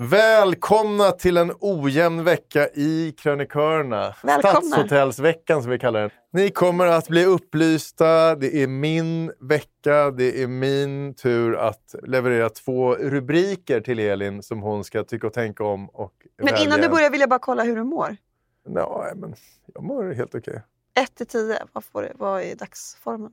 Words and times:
Välkomna 0.00 1.12
till 1.12 1.36
en 1.36 1.52
ojämn 1.60 2.24
vecka 2.24 2.68
i 2.68 3.14
krönikörerna. 3.18 4.14
Välkomna. 4.22 4.60
Stadshotellsveckan 4.60 5.62
som 5.62 5.70
vi 5.70 5.78
kallar 5.78 6.00
den. 6.00 6.10
Ni 6.32 6.50
kommer 6.50 6.86
att 6.86 7.08
bli 7.08 7.24
upplysta. 7.24 8.34
Det 8.34 8.62
är 8.62 8.66
min 8.66 9.32
vecka. 9.40 10.10
Det 10.10 10.42
är 10.42 10.46
min 10.46 11.14
tur 11.14 11.56
att 11.56 11.94
leverera 12.02 12.48
två 12.48 12.94
rubriker 12.94 13.80
till 13.80 13.98
Elin 13.98 14.42
som 14.42 14.62
hon 14.62 14.84
ska 14.84 15.04
tycka 15.04 15.26
och 15.26 15.32
tänka 15.32 15.64
om. 15.64 15.88
Och 15.88 16.14
Men 16.42 16.56
innan 16.56 16.80
du 16.80 16.88
börjar 16.88 17.10
vill 17.10 17.20
jag 17.20 17.30
bara 17.30 17.38
kolla 17.38 17.62
hur 17.62 17.76
du 17.76 17.84
mår. 17.84 18.16
Nej, 18.68 19.12
men 19.16 19.34
jag 19.74 19.84
mår 19.84 20.12
helt 20.12 20.34
okej. 20.34 20.62
1 21.02 21.14
till 21.14 21.26
10, 21.26 21.58
vad, 21.72 21.84
får 21.84 22.02
du, 22.02 22.12
vad 22.14 22.42
är 22.42 22.54
dagsformen? 22.54 23.32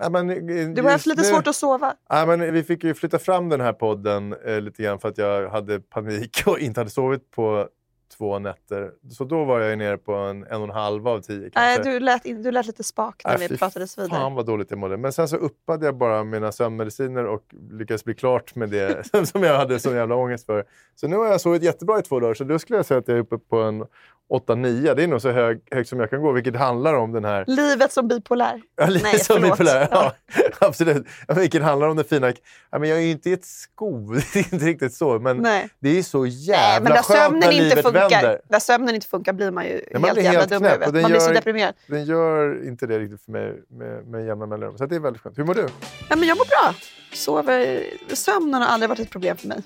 Nej, 0.00 0.10
men, 0.10 0.74
Du 0.74 0.82
har 0.82 0.90
haft 0.90 1.06
lite 1.06 1.24
svårt 1.24 1.46
att 1.46 1.56
sova. 1.56 1.94
Nej, 2.10 2.26
men 2.26 2.52
vi 2.52 2.62
fick 2.62 2.84
ju 2.84 2.94
flytta 2.94 3.18
fram 3.18 3.48
den 3.48 3.60
här 3.60 3.72
podden 3.72 4.34
eh, 4.46 4.60
lite 4.60 4.82
grann 4.82 4.98
för 4.98 5.08
att 5.08 5.18
jag 5.18 5.48
hade 5.48 5.80
panik 5.80 6.42
och 6.46 6.58
inte 6.58 6.80
hade 6.80 6.90
sovit 6.90 7.30
på 7.30 7.68
två 8.16 8.38
nätter. 8.38 8.90
Så 9.10 9.24
då 9.24 9.44
var 9.44 9.60
jag 9.60 9.78
nere 9.78 9.98
på 9.98 10.14
en, 10.14 10.44
en 10.44 10.56
och 10.56 10.68
en 10.68 10.74
halv 10.74 11.08
av 11.08 11.20
tio 11.20 11.50
kanske. 11.50 11.82
Nej, 11.82 11.94
du, 11.94 12.00
lät 12.00 12.22
du 12.24 12.50
lät 12.50 12.66
lite 12.66 12.84
spak 12.84 13.22
när 13.24 13.38
Nej, 13.38 13.48
vi 13.48 13.58
pratades 13.58 13.98
vidare. 13.98 14.10
Fan 14.10 14.34
vad 14.34 14.46
dåligt 14.46 14.70
jag 14.70 14.78
mådde. 14.78 14.96
Men 14.96 15.12
sen 15.12 15.28
så 15.28 15.36
uppade 15.36 15.86
jag 15.86 15.96
bara 15.96 16.24
mina 16.24 16.52
sömnmediciner 16.52 17.24
och 17.24 17.42
lyckades 17.70 18.04
bli 18.04 18.14
klart 18.14 18.54
med 18.54 18.70
det 18.70 19.04
som 19.26 19.42
jag 19.42 19.58
hade 19.58 19.78
sån 19.78 19.94
jävla 19.94 20.14
ångest 20.14 20.46
för. 20.46 20.64
Så 20.94 21.08
nu 21.08 21.16
har 21.16 21.26
jag 21.26 21.40
sovit 21.40 21.62
jättebra 21.62 21.98
i 21.98 22.02
två 22.02 22.20
dagar. 22.20 22.34
Så 22.34 22.44
då 22.44 22.58
skulle 22.58 22.76
jag 22.78 22.86
säga 22.86 22.98
att 22.98 23.08
jag 23.08 23.16
är 23.16 23.20
uppe 23.20 23.38
på 23.38 23.56
en 23.62 23.84
8-9. 24.30 24.94
Det 24.94 25.02
är 25.02 25.06
nog 25.08 25.22
så 25.22 25.30
hög, 25.30 25.60
högt 25.70 25.88
som 25.88 26.00
jag 26.00 26.10
kan 26.10 26.22
gå. 26.22 26.32
Vilket 26.32 26.56
handlar 26.56 26.94
om 26.94 27.12
den 27.12 27.24
här... 27.24 27.44
Livet 27.46 27.92
som 27.92 28.08
bipolär. 28.08 28.62
Ja, 28.76 28.86
lite 28.86 29.04
Nej, 29.04 29.18
som 29.18 29.36
förlåt. 29.36 29.50
bipolär. 29.52 29.88
Ja, 29.90 30.12
absolut. 30.58 31.06
Ja, 31.28 31.34
Vilket 31.34 31.62
handlar 31.62 31.88
om 31.88 31.96
det 31.96 32.04
fina... 32.04 32.32
Ja, 32.70 32.78
men 32.78 32.88
jag 32.88 32.98
är 32.98 33.02
ju 33.02 33.10
inte 33.10 33.30
i 33.30 33.32
ett 33.32 33.44
sko. 33.44 34.12
Det 34.32 34.38
är 34.38 34.54
inte 34.54 34.66
riktigt 34.66 34.94
så. 34.94 35.18
Men 35.18 35.36
Nej. 35.36 35.68
det 35.80 35.98
är 35.98 36.02
så 36.02 36.22
Nej, 36.22 36.30
jävla 36.30 36.84
men 36.84 36.92
där 36.92 37.02
skönt 37.02 37.32
när 37.32 37.52
inte 37.52 37.64
livet 37.64 37.84
funkar, 38.00 38.22
vänder. 38.22 38.40
där 38.48 38.58
sömnen 38.58 38.94
inte 38.94 39.06
funkar 39.06 39.32
blir 39.32 39.50
man 39.50 39.64
ju 39.64 39.80
man 39.92 40.02
helt 40.04 40.14
blir 40.14 40.24
jävla 40.24 40.38
helt 40.40 40.50
dum 40.50 40.58
knäpp, 40.60 40.80
Man 40.80 41.10
blir 41.10 41.20
så 41.20 41.26
gör- 41.28 41.34
deprimerad. 41.34 41.74
Den 41.86 42.04
gör 42.04 42.68
inte 42.68 42.86
det 42.86 42.98
riktigt 42.98 43.22
för 43.24 43.32
mig 43.32 43.62
med, 43.68 44.06
med 44.06 44.26
jämna 44.26 44.46
mellanrum. 44.46 44.78
Så 44.78 44.86
det 44.86 44.96
är 44.96 45.00
väldigt 45.00 45.22
skönt. 45.22 45.38
Hur 45.38 45.44
mår 45.44 45.54
du? 45.54 45.62
Nej, 45.62 46.18
men 46.18 46.22
jag 46.28 46.38
mår 46.38 46.44
bra. 46.44 46.74
Sover. 47.12 47.82
Sömnen 48.12 48.62
har 48.62 48.68
aldrig 48.68 48.88
varit 48.88 49.00
ett 49.00 49.10
problem 49.10 49.36
för 49.36 49.48
mig. 49.48 49.58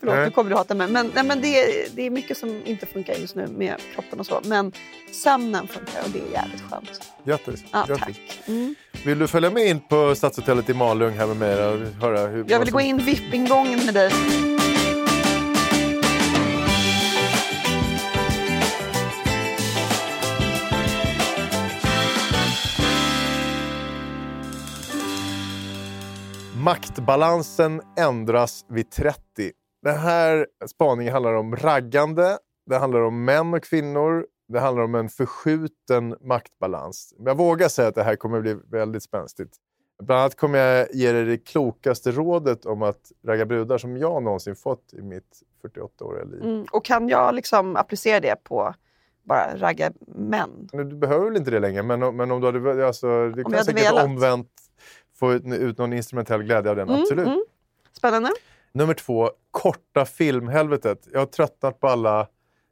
Förlåt, 0.00 0.14
Nej. 0.14 0.24
nu 0.24 0.30
kommer 0.30 0.50
du 0.50 0.56
hata 0.56 0.74
mig. 0.74 0.88
Men, 0.88 1.10
nej, 1.14 1.24
men 1.24 1.40
det, 1.40 1.60
är- 1.60 1.88
det 1.94 2.02
är 2.02 2.10
mycket 2.10 2.38
som 2.38 2.62
inte 2.64 2.86
funkar 2.86 3.14
just 3.14 3.34
nu 3.34 3.46
med 3.46 3.74
kroppen 3.94 4.20
och 4.20 4.26
så. 4.26 4.40
Men 4.44 4.72
sömnen 5.12 5.68
funkar 5.68 6.00
och 6.04 6.10
det 6.10 6.18
är 6.18 6.32
jävligt 6.32 6.62
skönt. 6.70 7.00
Grattis. 7.24 7.64
Ja, 7.72 7.84
Grattis. 7.88 8.04
tack. 8.16 8.40
Mm. 8.48 8.74
Vill 9.04 9.18
du 9.18 9.28
följa 9.28 9.50
med 9.50 9.66
in 9.66 9.80
på 9.80 10.14
Stadshotellet 10.14 10.70
i 10.70 10.74
Malung 10.74 11.12
här 11.12 11.26
med 11.26 11.36
mig? 11.36 11.66
Och 11.66 11.78
höra 12.02 12.26
hur, 12.26 12.44
Jag 12.48 12.58
vill 12.58 12.68
som- 12.68 12.74
gå 12.74 12.80
in 12.80 12.98
VIP-ingången 12.98 13.84
med 13.86 13.94
dig. 13.94 14.10
Maktbalansen 26.66 27.80
ändras 27.98 28.64
vid 28.68 28.90
30. 28.90 29.20
Den 29.82 29.98
här 29.98 30.46
spaningen 30.66 31.12
handlar 31.12 31.34
om 31.34 31.56
raggande, 31.56 32.38
det 32.66 32.76
handlar 32.76 33.00
om 33.00 33.24
män 33.24 33.54
och 33.54 33.62
kvinnor, 33.62 34.26
det 34.48 34.60
handlar 34.60 34.84
om 34.84 34.94
en 34.94 35.08
förskjuten 35.08 36.16
maktbalans. 36.20 37.14
Men 37.18 37.26
jag 37.26 37.36
vågar 37.36 37.68
säga 37.68 37.88
att 37.88 37.94
det 37.94 38.02
här 38.02 38.16
kommer 38.16 38.40
bli 38.40 38.56
väldigt 38.70 39.02
spänstigt. 39.02 39.56
Bland 40.02 40.20
annat 40.20 40.36
kommer 40.36 40.58
jag 40.58 40.94
ge 40.94 41.12
dig 41.12 41.24
det 41.24 41.38
klokaste 41.38 42.10
rådet 42.10 42.66
om 42.66 42.82
att 42.82 43.12
ragga 43.26 43.46
brudar 43.46 43.78
som 43.78 43.96
jag 43.96 44.22
någonsin 44.22 44.56
fått 44.56 44.94
i 44.94 45.02
mitt 45.02 45.42
48-åriga 45.62 46.24
liv. 46.24 46.42
Mm. 46.42 46.64
Och 46.72 46.84
kan 46.84 47.08
jag 47.08 47.34
liksom 47.34 47.76
applicera 47.76 48.20
det 48.20 48.44
på 48.44 48.74
bara 49.22 49.56
ragga 49.56 49.92
män? 50.06 50.68
Du 50.72 50.84
behöver 50.84 51.24
väl 51.24 51.36
inte 51.36 51.50
det 51.50 51.60
längre, 51.60 51.82
men, 51.82 52.02
om- 52.02 52.16
men 52.16 52.30
om 52.30 52.40
du 52.40 52.46
hade... 52.46 52.86
Alltså, 52.86 53.28
det 53.28 53.42
kan 53.42 53.52
jag 53.52 53.58
hade 53.58 53.64
säkert 53.64 53.90
velat. 53.90 54.04
omvänt 54.04 54.48
få 55.18 55.32
ut, 55.32 55.44
ut 55.46 55.78
någon 55.78 55.92
instrumentell 55.92 56.42
glädje 56.42 56.70
av 56.70 56.76
den, 56.76 56.88
Mm, 56.88 57.00
absolut. 57.00 57.26
mm. 57.26 57.44
Spännande. 57.92 58.30
Nummer 58.72 58.94
två, 58.94 59.30
korta 59.50 60.04
filmhelvetet. 60.04 61.08
Jag 61.12 61.18
har 61.20 61.26
tröttnat 61.26 61.80
på 61.80 61.88
alla 61.88 62.26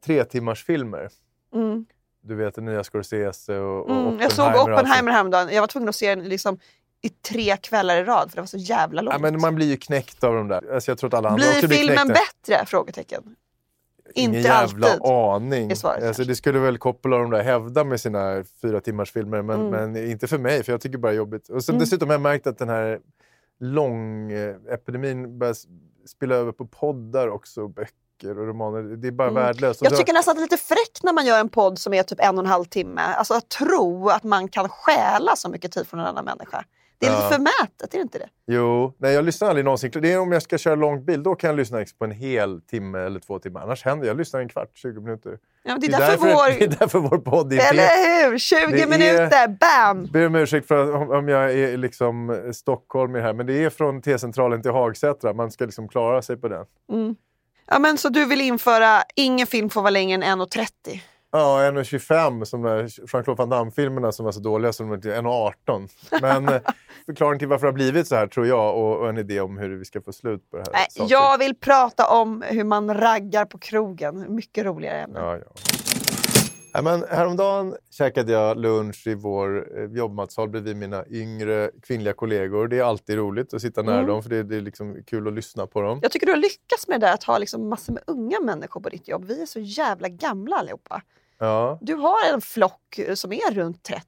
tre 0.05 0.25
timmars 0.25 0.65
filmer. 0.65 1.09
Mm. 1.55 1.87
Du 2.23 2.35
vet, 2.35 2.55
den 2.55 2.65
nya 2.65 2.85
Scorsese 2.85 3.59
och, 3.59 3.91
och 3.91 3.97
Mm. 4.09 4.21
Jag 4.21 4.33
såg 4.33 4.55
Oppenheimer 4.57 5.13
häromdagen. 5.13 5.49
Jag 5.55 5.61
var 5.63 5.67
tvungen 5.69 5.89
att 5.89 5.95
se 5.95 6.15
den 6.15 6.25
liksom 6.29 6.59
i 7.03 7.09
tre 7.09 7.57
kvällar 7.57 7.97
i 7.97 8.05
rad 8.05 8.31
för 8.31 8.37
det 8.37 8.43
var 8.43 8.47
så 8.47 8.57
jävla 8.57 9.03
långt. 9.03 9.15
Ja, 9.15 9.19
men 9.31 9.41
man 9.41 9.55
blir 9.55 9.67
ju 9.67 9.77
knäckt 9.77 10.25
av 10.25 10.35
de 10.35 10.49
där. 10.49 10.75
Alltså, 10.75 10.91
jag 10.91 10.99
tror 10.99 11.09
att 11.09 11.15
alla 11.15 11.29
andra 11.29 11.37
Blir 11.45 11.49
också 11.55 11.69
blir 11.69 11.79
filmen 11.79 11.97
knäckta. 12.07 12.21
bättre? 12.49 12.67
Frågetecken. 12.67 13.37
Ingen 14.15 14.35
Inte 14.35 14.49
jävla 14.49 14.87
alltid. 14.87 15.03
aning. 15.07 15.71
är 15.71 15.75
svaret 15.75 16.05
alltså, 16.05 16.25
det 16.25 16.37
skulle 16.37 16.59
väl 16.59 16.79
Coppola 16.79 17.17
och 17.17 17.23
de 17.23 17.31
där 17.31 17.43
hävda 17.43 17.85
med 17.85 18.01
sina 18.01 18.45
fyra 18.63 18.81
timmars 18.81 19.13
filmer, 19.13 19.43
men, 19.43 19.61
Mm. 19.67 19.93
men 19.93 20.11
inte 20.11 20.27
för 20.27 20.39
mig, 20.39 20.63
för 20.65 20.73
jag 20.73 20.81
tycker 20.81 20.99
bara 20.99 21.09
det 21.09 21.15
är 21.15 21.19
jobbigt. 21.19 21.49
Och 21.49 21.65
så, 21.65 21.73
Mm. 21.73 21.81
Dessutom 21.81 22.09
har 22.09 22.15
jag 22.15 22.21
märkt 22.21 22.47
att 22.47 22.59
den 22.59 22.69
här 22.69 23.01
lång-epidemin 23.61 25.39
börjar 25.39 25.53
s- 25.53 25.65
spilla 26.07 26.35
över 26.35 26.53
på 26.53 26.67
poddar 26.67 27.29
också, 27.29 27.69
böcker 27.69 28.39
och 28.39 28.47
romaner. 28.47 28.83
Det 28.97 29.09
är 29.09 29.13
bara 29.13 29.29
Mm. 29.29 29.43
värdelöst. 29.43 29.81
Jag 29.83 29.93
så- 29.93 29.99
tycker 29.99 30.13
nästan 30.13 30.33
att 30.33 30.37
det 30.37 30.41
är 30.41 30.43
lite 30.45 30.57
fräckt 30.57 31.03
när 31.03 31.13
man 31.13 31.27
gör 31.27 31.41
en 31.41 31.49
podd 31.49 31.79
som 31.79 31.95
är 31.95 32.03
typ 32.03 32.21
en 32.21 32.39
och 32.39 32.45
en 32.45 32.51
halv 32.51 32.65
timme. 32.65 33.01
Alltså 33.03 33.35
att 33.35 33.49
tro 33.49 34.09
att 34.09 34.23
man 34.25 34.49
kan 34.49 34.69
stjäla 34.69 35.37
så 35.37 35.49
mycket 35.49 35.73
tid 35.73 35.87
från 35.87 36.01
en 36.01 36.07
annan 36.07 36.25
människa. 36.25 36.65
Det 36.99 37.07
är 37.07 37.11
Ja. 37.11 37.17
lite 37.17 37.29
förmätet, 37.35 37.95
är 37.95 37.99
det 37.99 38.03
inte 38.03 38.19
det? 38.19 38.29
Jo, 38.47 38.95
nej, 38.99 39.15
jag 39.15 39.25
lyssnar 39.25 39.49
aldrig 39.49 39.65
någonsin. 39.65 39.91
Det 39.95 40.13
är 40.13 40.19
om 40.19 40.33
jag 40.33 40.43
ska 40.43 40.59
köra 40.59 40.75
långt 40.75 41.03
bil, 41.03 41.23
då 41.23 41.35
kan 41.35 41.49
jag 41.51 41.57
lyssna 41.57 41.85
på 41.99 42.05
en 42.05 42.11
hel 42.11 42.61
timme 42.61 42.99
eller 42.99 43.21
två 43.21 43.39
timmar. 43.39 43.61
Annars 43.63 43.85
händer 43.85 44.07
jag 44.07 44.17
lyssnar 44.17 44.41
en 44.41 44.49
kvart, 44.49 44.71
20 44.75 45.01
minuter. 45.01 45.39
Ja, 45.63 45.73
men 45.73 45.81
det, 45.81 45.87
är 45.87 45.91
därför, 45.91 46.27
det 46.27 46.35
vår... 46.35 46.63
är 46.63 46.77
därför 46.79 46.99
vår 46.99 47.19
podd 47.19 47.53
är. 47.53 47.71
Eller 47.71 48.29
hur? 48.31 48.39
20 48.39 48.57
Det 48.67 48.83
är- 48.83 48.87
minuter, 48.89 49.49
bam! 49.49 50.07
Ber 50.07 50.27
om 50.27 50.35
ursäkt 50.35 50.69
för 50.69 50.95
om- 50.97 51.11
om 51.11 51.29
jag 51.29 51.53
är 51.53 51.77
liksom 51.77 52.31
eh, 52.31 52.51
stockholmare 52.53 53.23
här, 53.23 53.33
men 53.33 53.47
det 53.47 53.65
är 53.65 53.71
från 53.71 54.03
T-centralen 54.03 54.63
till 54.63 54.71
Hagsätra. 54.71 55.33
Man 55.33 55.51
ska 55.51 55.65
liksom 55.65 55.89
klara 55.89 56.23
sig 56.23 56.37
på 56.37 56.49
den. 56.49 56.65
Mm. 56.93 57.15
Ja, 57.67 57.79
men 57.79 57.99
så 57.99 58.09
du 58.09 58.25
vill 58.25 58.41
införa, 58.41 59.03
ingen 59.15 59.47
film 59.47 59.71
får 59.71 59.81
vara 59.83 59.91
längre 59.91 60.25
än 60.25 60.41
1.30? 60.41 61.01
Ja, 61.37 61.61
1,25 61.71 62.45
som 62.45 62.65
Jean-Claude 62.67 63.35
Van 63.39 63.49
Damme-filmerna 63.49 64.13
som 64.13 64.25
var 64.25 64.33
så 64.33 64.41
dåliga 64.41 64.73
som 64.73 65.01
de 65.01 65.11
är 65.11 65.23
1,18. 65.23 65.89
Men 66.23 66.49
eh, 66.49 66.61
förklaringen 67.07 67.39
till 67.39 67.49
varför 67.49 67.67
det 67.67 67.71
har 67.71 67.75
blivit 67.75 68.09
så 68.09 68.15
här 68.15 68.27
tror 68.27 68.47
jag 68.47 68.77
och, 68.77 69.01
och 69.01 69.09
en 69.09 69.19
idé 69.19 69.41
om 69.41 69.59
hur 69.59 69.77
vi 69.77 69.85
ska 69.85 70.01
få 70.01 70.13
slut 70.13 70.51
på 70.51 70.57
det 70.57 70.65
här. 70.73 70.87
Saken. 70.91 71.09
jag 71.09 71.39
vill 71.39 71.55
prata 71.55 72.07
om 72.21 72.43
hur 72.49 72.65
man 72.65 72.95
raggar 72.95 73.45
på 73.45 73.59
krogen. 73.59 74.35
Mycket 74.35 74.65
roligare 74.67 75.01
ämne. 75.01 75.21
Ja, 75.21 75.37
ja. 75.37 75.45
Ja, 76.77 76.83
men 76.83 77.05
häromdagen 77.11 77.75
käkade 77.91 78.33
jag 78.33 78.59
lunch 78.61 79.07
i 79.07 79.15
vår 79.15 79.79
eh, 79.79 79.85
jobbmatsal 79.97 80.49
bredvid 80.49 80.77
mina 80.77 81.05
yngre 81.11 81.71
kvinnliga 81.83 82.13
kollegor. 82.15 82.69
Det 82.69 82.79
är 82.79 82.83
alltid 82.85 83.17
roligt 83.17 83.55
att 83.55 83.61
sitta 83.61 83.83
nära 83.83 83.95
Mm. 83.95 84.07
dem 84.07 84.23
för 84.23 84.31
det, 84.31 84.43
det 84.43 84.57
är 84.57 84.61
liksom 84.61 84.97
kul 85.07 85.29
att 85.29 85.35
lyssna 85.35 85.67
på 85.67 85.81
dem. 85.81 85.99
Jag 86.03 86.11
tycker 86.13 86.27
du 86.27 86.33
har 86.33 86.37
lyckats 86.37 86.89
med 86.89 87.01
det 87.01 87.07
där 87.07 87.15
att 87.15 87.25
ha 87.25 87.39
liksom 87.39 87.69
massor 87.69 87.93
med 87.93 88.03
unga 88.07 88.41
människor 88.41 88.81
på 88.81 88.89
ditt 88.89 89.09
jobb. 89.09 89.25
Vi 89.25 89.43
är 89.43 89.47
så 89.47 89.61
jävla 89.61 90.09
gamla 90.09 90.57
allihopa. 90.57 91.03
Ja. 91.39 91.79
Du 91.81 91.95
har 91.95 92.33
en 92.35 92.41
flock 92.41 92.99
eh, 92.99 93.15
som 93.15 93.33
är 93.33 93.55
runt 93.55 93.83
30. 93.83 94.05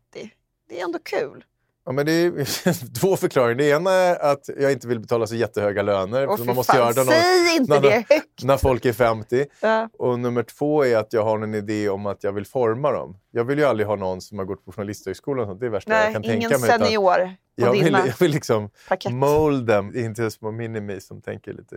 Det 0.69 0.81
är 0.81 0.85
ändå 0.85 0.99
kul. 1.03 1.45
Ja, 1.89 1.93
men 1.93 2.07
det 2.07 2.13
är 2.13 2.95
två 3.01 3.17
förklaringar. 3.17 3.55
Det 3.55 3.69
ena 3.69 3.91
är 3.91 4.33
att 4.33 4.49
jag 4.61 4.73
inte 4.73 4.89
vill 4.89 5.01
betala 5.01 5.27
så 5.27 5.35
jättehöga 5.35 5.83
löner. 5.83 6.27
Och 6.27 6.39
för 6.39 6.45
man 6.47 6.57
måste 6.57 6.73
fan, 6.73 6.81
göra 6.81 6.93
det 6.93 7.05
säg 7.05 7.57
inte 7.57 7.73
när- 7.75 7.81
det 7.81 8.05
högt! 8.09 8.43
när 8.45 8.57
folk 8.57 8.85
är 8.85 8.93
50. 8.93 9.47
Ja. 9.61 9.89
Och 9.99 10.19
nummer 10.19 10.43
två 10.43 10.85
är 10.85 10.97
att 10.97 11.13
jag 11.13 11.25
har 11.25 11.39
en 11.43 11.55
idé 11.55 11.89
om 11.89 12.07
att 12.07 12.25
jag 12.25 12.33
vill 12.33 12.47
forma 12.47 12.91
dem. 12.93 13.19
Jag 13.31 13.45
vill 13.45 13.59
ju 13.59 13.65
aldrig 13.65 13.87
ha 13.87 13.97
någon 13.97 14.21
som 14.21 14.39
har 14.39 14.45
gått 14.45 14.65
på 14.65 14.73
Journalisthögskolan. 14.73 15.47
sånt. 15.47 15.61
Det 15.61 15.67
är 15.67 15.71
värsta 15.71 15.93
jag 15.93 16.05
Nej, 16.05 16.13
kan 16.13 16.25
ingen 16.25 16.41
tänka 16.41 16.59
mig. 16.59 16.69
utan 16.69 16.79
senior 16.87 17.15
på 17.27 17.31
Jag 17.55 17.73
vill, 17.73 17.85
dina 17.85 18.07
jag 18.07 18.15
vill 18.21 18.31
liksom 18.31 18.71
parkett. 18.89 19.13
mold 19.13 19.69
them. 19.69 19.97
Inte 19.97 20.31
små 20.31 20.51
minimis 20.51 21.07
som 21.07 21.21
tänker 21.23 21.53
lite 21.53 21.77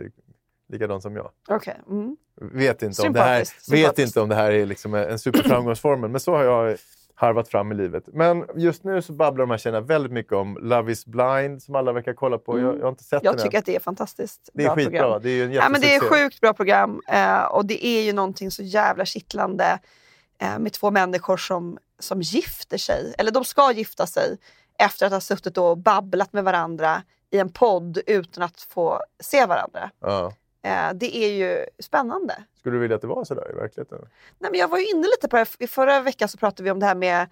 likadant 0.70 1.02
som 1.02 1.16
jag. 1.16 1.30
Okej. 1.48 1.80
Mm. 1.88 2.16
Vet 2.40 2.82
inte, 2.82 3.02
om 3.02 3.12
det 3.12 3.20
här, 3.20 3.44
vet 3.70 3.98
inte 3.98 4.20
om 4.20 4.28
det 4.28 4.34
här 4.34 4.50
är 4.52 4.66
liksom 4.66 4.94
en 4.94 5.18
superframgångsformel, 5.18 6.10
men 6.10 6.20
så 6.20 6.36
har 6.36 6.44
jag 6.44 6.76
harvat 7.14 7.48
fram 7.48 7.72
i 7.72 7.74
livet. 7.74 8.04
Men 8.06 8.44
just 8.56 8.84
nu 8.84 9.02
så 9.02 9.12
babblar 9.12 9.42
de 9.46 9.50
här 9.50 9.58
tjejerna 9.58 9.80
väldigt 9.80 10.12
mycket 10.12 10.32
om 10.32 10.58
Love 10.60 10.92
is 10.92 11.06
blind 11.06 11.62
som 11.62 11.74
alla 11.74 11.92
verkar 11.92 12.12
kolla 12.14 12.38
på. 12.38 12.58
Jag, 12.60 12.76
jag 12.78 12.82
har 12.82 12.88
inte 12.88 13.04
sett 13.04 13.12
Mm. 13.12 13.24
Jag 13.24 13.34
den 13.36 13.42
tycker 13.44 13.56
än. 13.56 13.58
att 13.58 13.66
det 13.66 13.76
är 13.76 13.80
fantastiskt 13.80 14.50
Det 14.54 14.62
är 14.62 14.66
bra 14.66 14.74
skitbra. 14.76 15.00
program. 15.00 15.20
Det 15.22 15.30
är 15.30 15.44
en 15.44 15.52
Ja, 15.52 15.68
men 15.68 15.80
det 15.80 15.86
är 15.86 15.92
jättesuccé. 15.92 16.14
sjukt 16.22 16.40
bra 16.40 16.52
program 16.52 17.00
eh, 17.08 17.42
och 17.44 17.66
det 17.66 17.86
är 17.86 18.02
ju 18.02 18.12
någonting 18.12 18.50
så 18.50 18.62
jävla 18.62 19.04
kittlande 19.04 19.78
eh, 20.38 20.58
med 20.58 20.72
två 20.72 20.90
människor 20.90 21.36
som, 21.36 21.78
som 21.98 22.20
gifter 22.22 22.78
sig, 22.78 23.14
eller 23.18 23.30
de 23.30 23.44
ska 23.44 23.72
gifta 23.72 24.06
sig 24.06 24.38
efter 24.78 25.06
att 25.06 25.12
ha 25.12 25.20
suttit 25.20 25.58
och 25.58 25.78
babblat 25.78 26.32
med 26.32 26.44
varandra 26.44 27.02
i 27.30 27.38
en 27.38 27.52
podd 27.52 27.98
utan 28.06 28.42
att 28.44 28.60
få 28.60 29.00
se 29.22 29.46
varandra. 29.46 29.90
Ja. 30.00 30.32
Eh, 30.62 30.90
det 30.94 31.16
är 31.16 31.28
ju 31.32 31.66
spännande. 31.78 32.34
Skulle 32.58 32.76
du 32.76 32.80
vilja 32.80 32.96
att 32.96 33.02
det 33.02 33.08
var 33.08 33.24
sådär 33.24 33.50
i 33.52 33.54
verkligheten? 33.54 33.98
Nej, 34.38 34.50
men 34.50 34.60
jag 34.60 34.68
var 34.68 34.78
ju 34.78 34.86
inne 34.86 35.06
lite 35.06 35.28
på 35.28 35.36
det, 35.36 35.46
I 35.58 35.66
förra 35.66 36.00
veckan 36.00 36.28
så 36.28 36.38
pratade 36.38 36.62
vi 36.62 36.70
om 36.70 36.80
det 36.80 36.86
här 36.86 36.94
med 36.94 37.26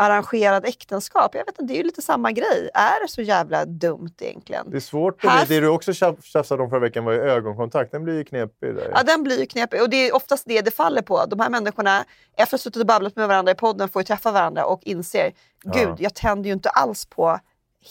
arrangerad 0.00 0.64
äktenskap. 0.66 1.34
Jag 1.34 1.40
vet 1.46 1.48
inte, 1.48 1.62
det 1.62 1.74
är 1.74 1.76
ju 1.78 1.82
lite 1.82 2.02
samma 2.02 2.32
grej. 2.32 2.70
Är 2.74 3.02
det 3.02 3.08
så 3.08 3.22
jävla 3.22 3.64
dumt 3.64 4.10
egentligen? 4.20 4.70
Det 4.70 4.76
är 4.76 4.80
svårt. 4.80 5.24
Här- 5.24 5.46
Det 5.46 5.60
du 5.60 5.68
också 5.68 5.90
tjaf- 5.92 6.22
tjafsade 6.22 6.62
om 6.62 6.70
förra 6.70 6.80
veckan 6.80 7.04
var 7.04 7.12
ju 7.12 7.20
ögonkontakt. 7.20 7.92
Den 7.92 8.04
blir 8.04 8.14
ju 8.14 8.24
knepig. 8.24 8.74
Där. 8.74 8.90
Ja, 8.94 9.02
den 9.02 9.22
blir 9.22 9.38
ju 9.40 9.46
knepig. 9.46 9.82
Och 9.82 9.90
det 9.90 9.96
är 10.08 10.14
oftast 10.16 10.44
det 10.46 10.60
det 10.60 10.70
faller 10.70 11.02
på. 11.02 11.24
De 11.26 11.40
här 11.40 11.50
människorna, 11.50 12.04
efter 12.32 12.42
att 12.42 12.50
ha 12.50 12.58
suttit 12.58 12.80
och 12.80 12.86
babblat 12.86 13.16
med 13.16 13.28
varandra 13.28 13.52
i 13.52 13.54
podden, 13.54 13.88
får 13.88 14.02
ju 14.02 14.04
träffa 14.06 14.32
varandra 14.32 14.64
och 14.66 14.80
inser, 14.84 15.32
gud, 15.64 15.94
jag 15.98 16.14
tänder 16.14 16.46
ju 16.48 16.52
inte 16.52 16.70
alls 16.70 17.06
på 17.06 17.38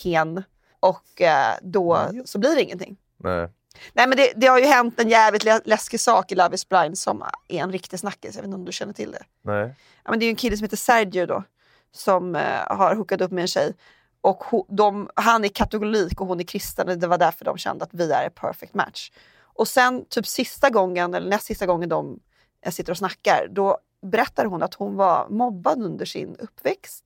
hen. 0.04 0.44
Och 0.80 1.22
eh, 1.22 1.56
då 1.62 2.10
så 2.26 2.40
blir 2.40 2.56
det 2.56 2.62
ingenting. 2.64 2.98
Nej. 3.18 3.50
Nej 3.94 4.08
men 4.08 4.18
det, 4.18 4.34
det 4.36 4.48
har 4.48 4.60
ju 4.60 4.66
hänt 4.66 5.00
en 5.00 5.10
jävligt 5.10 5.44
lä- 5.44 5.62
läskig 5.66 6.00
sak 6.00 6.32
i 6.32 6.36
Love 6.36 6.56
is 6.56 6.70
blind 6.70 6.98
som 6.98 7.22
är 7.48 7.60
en 7.60 7.72
riktig 7.72 8.00
snackis. 8.00 8.36
Jag 8.36 8.42
vet 8.42 8.46
inte 8.48 8.56
om 8.56 8.66
du 8.66 8.72
känner 8.72 8.94
till 8.94 9.12
det? 9.12 9.24
Nej. 9.42 9.76
Ja, 10.04 10.10
men 10.12 10.20
det 10.20 10.26
är 10.26 10.30
en 10.30 10.36
kille 10.36 10.58
som 10.58 10.64
heter 10.64 10.78
Sergio 10.78 11.26
då, 11.26 11.44
som 11.92 12.36
eh, 12.36 12.42
har 12.68 12.96
hookat 12.96 13.22
upp 13.22 13.32
med 13.32 13.42
en 13.42 13.48
tjej. 13.48 13.74
Och 14.22 14.44
ho, 14.44 14.66
de, 14.70 15.10
han 15.16 15.46
är 15.46 15.50
katolik 15.50 16.22
och 16.22 16.28
hon 16.28 16.40
är 16.40 16.44
kristen 16.44 16.90
och 16.90 16.98
det 16.98 17.08
var 17.08 17.18
därför 17.18 17.46
de 17.46 17.58
kände 17.58 17.84
att 17.84 17.94
vi 17.94 18.12
är 18.12 18.28
ett 18.28 18.36
perfect 18.36 18.74
match. 18.74 19.12
Och 19.40 19.68
sen 19.68 20.06
typ 20.10 20.28
sista 20.28 20.70
gången, 20.70 21.14
eller 21.14 21.30
näst 21.30 21.46
sista 21.46 21.66
gången 21.66 21.90
de 21.90 22.20
eh, 22.66 22.72
sitter 22.72 22.92
och 22.92 22.98
snackar, 22.98 23.48
då 23.50 23.78
berättar 24.02 24.46
hon 24.46 24.64
att 24.64 24.74
hon 24.74 24.96
var 24.96 25.28
mobbad 25.30 25.82
under 25.82 26.06
sin 26.06 26.36
uppväxt. 26.36 27.04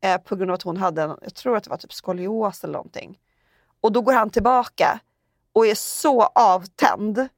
Eh, 0.00 0.18
på 0.18 0.36
grund 0.36 0.50
av 0.50 0.54
att 0.54 0.62
hon 0.62 0.76
hade, 0.76 1.02
en, 1.02 1.16
jag 1.22 1.34
tror 1.34 1.56
att 1.56 1.64
det 1.64 1.70
var 1.70 1.76
typ 1.76 1.92
skolios 1.92 2.64
eller 2.64 2.72
någonting. 2.72 3.18
Och 3.80 3.92
då 3.92 4.00
går 4.00 4.12
han 4.12 4.30
tillbaka 4.30 5.00
och 5.58 5.66
är 5.66 5.74
så 5.74 6.22
avtänd 6.34 7.28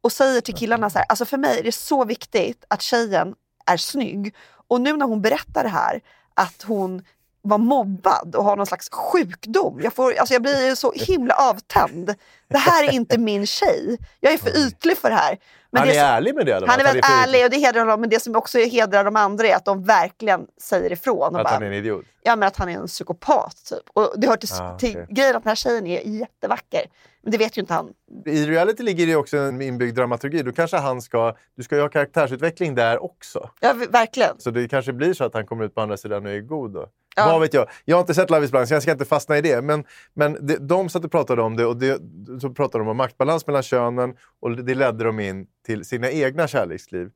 och 0.00 0.12
säger 0.12 0.40
till 0.40 0.54
killarna 0.54 0.90
så 0.90 0.98
här, 0.98 1.06
alltså 1.08 1.24
för 1.24 1.36
mig 1.36 1.58
är 1.58 1.62
det 1.62 1.72
så 1.72 2.04
viktigt 2.04 2.64
att 2.68 2.82
tjejen 2.82 3.34
är 3.66 3.76
snygg. 3.76 4.34
Och 4.68 4.80
nu 4.80 4.96
när 4.96 5.06
hon 5.06 5.22
berättar 5.22 5.62
det 5.62 5.68
här, 5.68 6.00
att 6.34 6.62
hon 6.66 7.04
var 7.42 7.58
mobbad 7.58 8.34
och 8.36 8.44
har 8.44 8.56
någon 8.56 8.66
slags 8.66 8.88
sjukdom. 8.90 9.80
Jag, 9.82 9.94
får, 9.94 10.14
alltså 10.18 10.34
jag 10.34 10.42
blir 10.42 10.74
så 10.74 10.92
himla 10.92 11.34
avtänd. 11.34 12.14
Det 12.48 12.58
här 12.58 12.84
är 12.84 12.92
inte 12.92 13.18
min 13.18 13.46
tjej. 13.46 13.98
Jag 14.20 14.32
är 14.32 14.38
för 14.38 14.56
ytlig 14.66 14.98
för 14.98 15.10
det 15.10 15.16
här. 15.16 15.38
Men 15.70 15.80
han 15.80 15.88
är 15.88 15.92
som- 15.92 16.02
ärlig 16.02 16.34
med 16.34 16.46
det? 16.46 16.52
Eller? 16.52 16.66
han 16.66 16.80
är 16.80 16.84
väldigt 16.84 17.04
ärlig 17.04 17.44
och 17.44 17.50
det 17.50 17.56
hedrar 17.58 17.80
honom. 17.80 18.00
Men 18.00 18.10
det 18.10 18.20
som 18.20 18.36
också 18.36 18.58
hedrar 18.58 19.04
de 19.04 19.16
andra 19.16 19.46
är 19.48 19.54
att 19.56 19.64
de 19.64 19.84
verkligen 19.84 20.46
säger 20.60 20.92
ifrån. 20.92 21.18
Och 21.34 21.40
Att 21.40 21.44
bara, 21.44 21.48
han 21.54 21.62
är 21.62 21.66
en 21.66 21.72
idiot? 21.72 22.04
Ja, 22.22 22.36
men 22.36 22.48
att 22.48 22.56
han 22.56 22.68
är 22.68 22.78
en 22.78 22.86
psykopat 22.86 23.56
typ. 23.64 23.90
Och 23.92 24.14
det 24.16 24.26
hör 24.26 24.36
till, 24.36 24.48
Ah, 24.60 24.78
till 24.78 24.90
okej. 24.90 25.06
grejen 25.10 25.36
att 25.36 25.42
den 25.42 25.50
här 25.50 25.54
tjejen 25.56 25.86
är 25.86 26.00
jättevacker. 26.06 26.82
Men 27.28 27.32
det 27.32 27.38
vet 27.38 27.58
ju 27.58 27.60
inte 27.60 27.74
han. 27.74 27.92
I 28.26 28.46
reality 28.46 28.82
ligger 28.82 29.06
det 29.06 29.16
också 29.16 29.36
en 29.36 29.62
inbyggd 29.62 29.96
dramaturgi. 29.96 30.42
Då 30.42 30.52
kanske 30.52 30.76
han 30.76 31.02
ska, 31.02 31.36
du 31.56 31.62
ska 31.62 31.76
ju 31.76 31.82
ha 31.82 31.88
karaktärsutveckling 31.88 32.74
där 32.74 33.02
också. 33.02 33.50
Ja, 33.60 33.74
verkligen. 33.90 34.38
Så 34.38 34.50
det 34.50 34.68
kanske 34.68 34.92
blir 34.92 35.14
så 35.14 35.24
att 35.24 35.34
han 35.34 35.46
kommer 35.46 35.64
ut 35.64 35.74
på 35.74 35.80
andra 35.80 35.96
sidan 35.96 36.26
och 36.26 36.32
är 36.32 36.40
god 36.40 36.70
då. 36.70 36.88
Ja. 37.16 37.26
Vad 37.26 37.40
vet 37.40 37.54
jag? 37.54 37.68
Jag 37.84 37.96
har 37.96 38.00
inte 38.00 38.14
sett 38.14 38.30
Love 38.30 38.44
is 38.44 38.50
blind 38.50 38.68
så 38.68 38.74
jag 38.74 38.82
ska 38.82 38.92
inte 38.92 39.04
fastna 39.04 39.38
i 39.38 39.40
det. 39.40 39.62
Men, 39.62 39.84
men 40.14 40.46
det, 40.46 40.56
de 40.56 40.88
satt 40.88 41.04
och 41.04 41.10
pratade 41.10 41.42
om 41.42 41.56
det 41.56 41.66
och 41.66 41.76
det, 41.76 42.00
så 42.40 42.50
pratade 42.50 42.84
de 42.84 42.88
om 42.88 42.96
maktbalans 42.96 43.46
mellan 43.46 43.62
könen 43.62 44.14
och 44.40 44.64
det 44.64 44.74
ledde 44.74 45.04
dem 45.04 45.20
in 45.20 45.46
till 45.66 45.84
sina 45.84 46.10
egna 46.10 46.48
kärleksliv. 46.48 47.10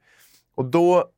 Och 0.55 0.65
då 0.65 1.11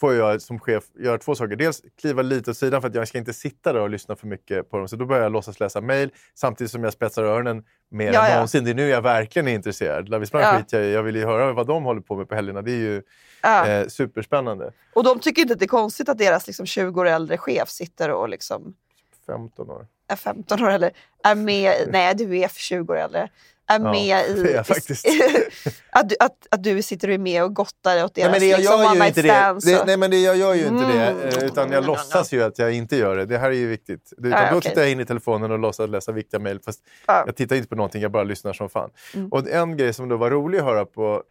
får 0.00 0.14
jag 0.14 0.42
som 0.42 0.58
chef 0.60 0.84
göra 0.98 1.18
två 1.18 1.34
saker. 1.34 1.56
Dels 1.56 1.82
kliva 2.00 2.22
lite 2.22 2.50
åt 2.50 2.56
sidan 2.56 2.80
för 2.80 2.88
att 2.88 2.94
jag 2.94 3.08
ska 3.08 3.18
inte 3.18 3.32
sitta 3.32 3.72
där 3.72 3.80
och 3.80 3.90
lyssna 3.90 4.16
för 4.16 4.26
mycket 4.26 4.70
på 4.70 4.76
dem. 4.78 4.88
Så 4.88 4.96
då 4.96 5.06
börjar 5.06 5.22
jag 5.22 5.32
låtsas 5.32 5.60
läsa 5.60 5.80
mejl 5.80 6.10
samtidigt 6.34 6.70
som 6.70 6.84
jag 6.84 6.92
spetsar 6.92 7.22
öronen 7.24 7.64
mer 7.90 8.12
Ja, 8.12 8.24
än 8.24 8.28
ja. 8.30 8.34
någonsin. 8.34 8.64
Det 8.64 8.70
är 8.70 8.74
nu 8.74 8.88
jag 8.88 9.02
verkligen 9.02 9.48
är 9.48 9.52
intresserad. 9.54 10.08
Ja. 10.32 10.56
skiter 10.58 10.80
jag. 10.80 10.90
Jag 10.90 11.02
vill 11.02 11.16
ju 11.16 11.24
höra 11.24 11.52
vad 11.52 11.66
de 11.66 11.84
håller 11.84 12.00
på 12.00 12.16
med 12.16 12.28
på 12.28 12.34
helgerna. 12.34 12.62
Det 12.62 12.70
är 12.72 12.76
ju 12.76 13.02
Ja. 13.42 13.66
eh, 13.68 13.86
superspännande. 13.86 14.72
Och 14.94 15.04
de 15.04 15.20
tycker 15.20 15.42
inte 15.42 15.54
att 15.54 15.58
det 15.60 15.64
är 15.66 15.68
konstigt 15.68 16.08
att 16.08 16.18
deras 16.18 16.46
liksom, 16.46 16.66
20 16.66 17.00
år 17.00 17.06
äldre 17.08 17.38
chef 17.38 17.68
sitter 17.68 18.10
och 18.10 18.28
liksom 18.28 18.74
15 19.26 19.70
år. 19.70 19.86
är 20.08 20.16
15 20.16 20.64
år 20.64 20.70
eller 20.70 20.90
är 21.24 21.34
med 21.34 21.74
nej 21.88 22.14
du 22.14 22.38
är 22.38 22.48
för 22.48 22.60
20 22.60 22.92
år 22.92 22.96
äldre, 22.98 23.28
är 23.74 23.78
med 23.78 24.28
i... 24.38 24.42
det 24.42 24.52
är 24.54 24.62
faktiskt. 24.62 25.06
att, 25.90 26.08
du, 26.08 26.16
att, 26.20 26.46
att 26.50 26.62
du 26.62 26.82
sitter 26.82 27.08
och 27.08 27.14
är 27.14 27.18
med 27.18 27.44
och 27.44 27.54
gottar 27.54 27.94
dig 27.94 28.04
åt 28.04 28.14
deras 28.14 28.24
Nej 28.24 28.32
men 28.32 28.40
det, 28.40 28.46
jag 28.46 28.58
liksom, 28.60 28.80
gör 28.80 28.86
one 28.86 28.94
ju 28.94 29.00
night 29.00 29.16
inte 29.16 29.22
det. 29.22 29.28
stands. 29.34 29.64
det 29.64 29.80
och- 29.80 29.86
nej 29.86 29.96
men 29.96 30.10
det, 30.10 30.20
jag 30.20 30.36
gör 30.36 30.54
ju 30.54 30.66
inte 30.66 30.84
Mm. 30.84 30.96
det. 30.96 31.36
eh, 31.36 31.44
Utan 31.44 31.72
jag 31.72 31.86
låtsas 31.86 32.32
ju 32.32 32.42
att 32.42 32.58
jag 32.58 32.72
inte 32.72 32.96
gör 32.96 33.16
det. 33.16 33.24
Det 33.26 33.38
här 33.38 33.50
är 33.50 33.54
ju 33.54 33.66
viktigt. 33.68 34.12
Det- 34.18 34.28
Utan 34.28 34.42
Ja, 34.46 34.52
då 34.54 34.60
tittar 34.60 34.80
jag 34.80 34.90
in 34.90 35.00
i 35.00 35.04
telefonen 35.04 35.50
och 35.50 35.58
låtsas 35.58 35.90
läsa 35.90 36.12
viktiga 36.12 36.40
mejl. 36.40 36.60
Fast 36.64 36.80
Ja. 37.06 37.22
jag 37.26 37.36
tittar 37.36 37.56
inte 37.56 37.68
på 37.68 37.74
någonting, 37.76 38.02
jag 38.02 38.10
bara 38.12 38.24
lyssnar 38.24 38.52
som 38.52 38.68
fan. 38.68 38.90
Mm. 39.14 39.28
Och 39.32 39.48
en 39.48 39.76
grej 39.76 39.92
som 39.92 40.08
då 40.08 40.16
var 40.16 40.30
rolig 40.30 40.58
att 40.58 40.64
höra 40.64 40.84
på, 40.84 41.22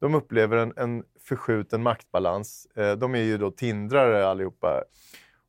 de 0.00 0.14
upplever 0.14 0.56
en, 0.56 0.72
en 0.76 1.02
förskjuten 1.28 1.82
maktbalans. 1.82 2.66
Eh, 2.76 2.92
De 2.92 3.14
är 3.14 3.22
ju 3.22 3.38
då 3.38 3.50
tindrare 3.50 4.26
allihopa. 4.28 4.82